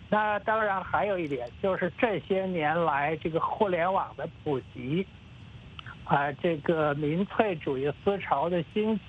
[0.08, 5.06] 那当然还有一点，就是这些年来这个互联网的普及，
[6.10, 9.00] 啊，这个民粹主义思潮的兴起，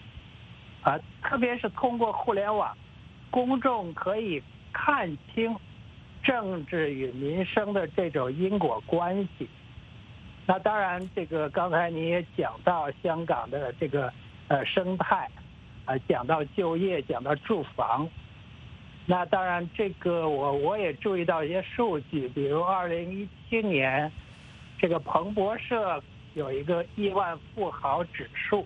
[0.83, 2.77] 啊，特别是通过互联网，
[3.31, 4.39] 公众可以
[4.71, 5.55] 看清
[6.21, 9.49] 政治与民生的这种因果关系。
[10.45, 14.13] 那当然，这个刚才你也讲到香港的这个
[14.47, 15.27] 呃生态，
[15.85, 18.07] 啊，讲到就业，讲到住房。
[19.07, 24.11] 那当然，这个我我也注意到一些数据，比如二零一七年，
[24.77, 25.99] 这个彭博社
[26.33, 28.65] 有一个亿万富豪指数，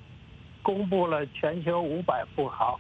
[0.62, 2.80] 公布了全球五百富豪，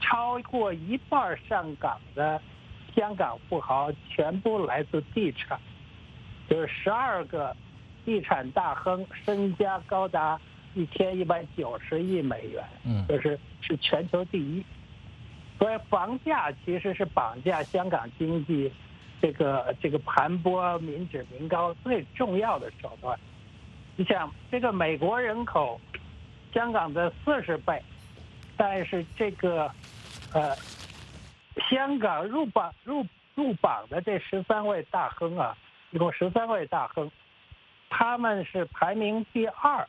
[0.00, 2.40] 超过一半上港的
[2.94, 5.58] 香港富豪全部来自地产，
[6.48, 7.56] 就是十二个
[8.04, 10.38] 地产大亨身家高达
[10.74, 14.64] 一千一百九十亿美元，嗯，就是是全球第一。
[15.58, 18.70] 所以房价其实是绑架香港经济，
[19.22, 23.18] 这个这个盘剥民脂民膏最重要的手段。
[23.96, 25.80] 你想，这个美国人口，
[26.52, 27.80] 香港的四十倍，
[28.56, 29.70] 但是这个，
[30.32, 30.56] 呃，
[31.70, 35.56] 香港入榜入入榜的这十三位大亨啊，
[35.92, 37.08] 一共十三位大亨，
[37.88, 39.86] 他们是排名第二，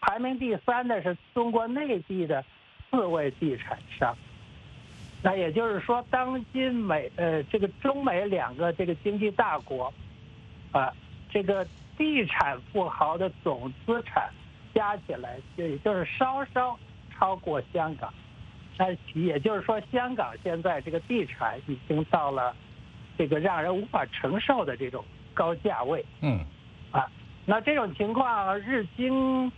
[0.00, 2.44] 排名第三的是中国内地的
[2.90, 4.16] 四位地产商。
[5.22, 9.94] 那也就是说，当今美呃这个中美两个这个经济大国，
[10.72, 10.92] 啊，
[11.30, 11.64] 这个
[12.02, 14.28] 地产富豪的总资产
[14.74, 16.76] 加起来，就也就是稍稍
[17.12, 18.12] 超过香港。
[18.76, 22.52] 那也就是说，香港现在这个地产已经到了
[23.16, 26.04] 这个让人无法承受的这种高价位。
[26.22, 26.44] 嗯。
[26.90, 27.08] 啊，
[27.46, 29.50] 那这种情况，日经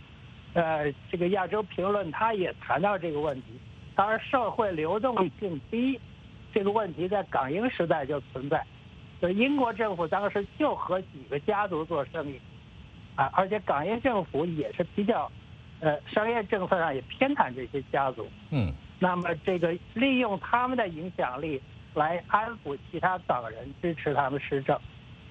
[0.53, 3.59] 呃这个亚洲评论他也谈到这个问题。
[3.95, 5.99] 当然，社会流动性低，
[6.53, 8.63] 这个问题在港英时代就存在。
[9.21, 12.39] 就英国政府当时就和几个家族做生意，
[13.15, 15.31] 啊，而且港英政府也是比较，
[15.79, 18.27] 呃，商业政策上也偏袒这些家族。
[18.51, 18.73] 嗯。
[18.97, 21.61] 那么，这个利用他们的影响力
[21.93, 24.79] 来安抚其他港人，支持他们施政。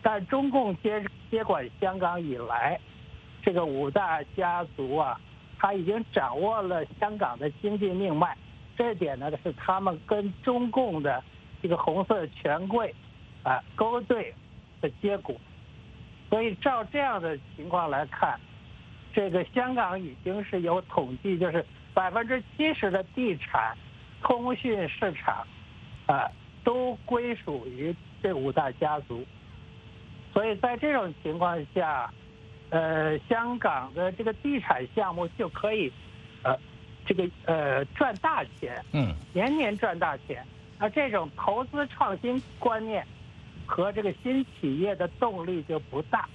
[0.02, 2.78] 但中共接接管香港以来，
[3.42, 5.18] 这个五大家族啊，
[5.58, 8.36] 他已经掌握了香港的经济命脉。
[8.76, 11.24] 这一点呢，是他们跟中共的
[11.62, 12.94] 这个红色权贵
[13.44, 14.34] 啊勾兑
[14.80, 15.36] 的结果。
[16.28, 18.36] 所以照这样的情况来看，
[19.12, 23.76] 这个香港已经是有统计，就是百分之七十的地产、
[24.20, 25.46] 通讯市场
[26.06, 26.28] 啊
[26.64, 29.24] 都归属于这五大家族。
[30.32, 32.12] 所以在这种情况下，
[32.70, 35.92] 呃，香港的这个地产项目就可以
[36.42, 36.58] 呃。
[37.06, 40.42] 这个呃赚大钱，嗯，年年赚大钱，
[40.78, 43.06] 那这种投资创新观念
[43.66, 46.28] 和这个新企业的动力就不大。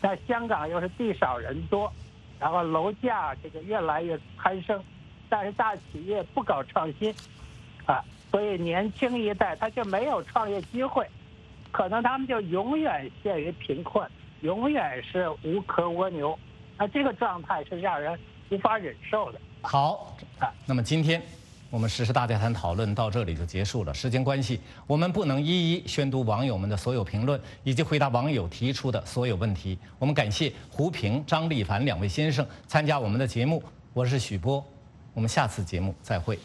[0.00, 1.92] 在香港又是地少人多，
[2.40, 4.82] 然后楼价这个越来越攀升，
[5.28, 7.14] 但是大企业不搞创新，
[7.86, 11.06] 啊，所以年轻一代他就没有创业机会，
[11.70, 14.04] 可能他们就永远陷于贫困，
[14.40, 16.36] 永远是无壳蜗牛，
[16.76, 18.18] 那这个状态是让人
[18.50, 19.40] 无法忍受的。
[19.62, 21.22] 好啊，那么今天
[21.72, 23.94] 我们实时大家谈讨论到这里就结束了。
[23.94, 29.78] 时间关系，我们不能一一宣读网友们的所有评论以及回答网友提出的所有问题。
[29.98, 33.62] 我们感谢胡平、张立凡两位先生参加我们的节目。
[33.94, 34.62] 我是许波，
[35.14, 36.38] 我们下次节目再会。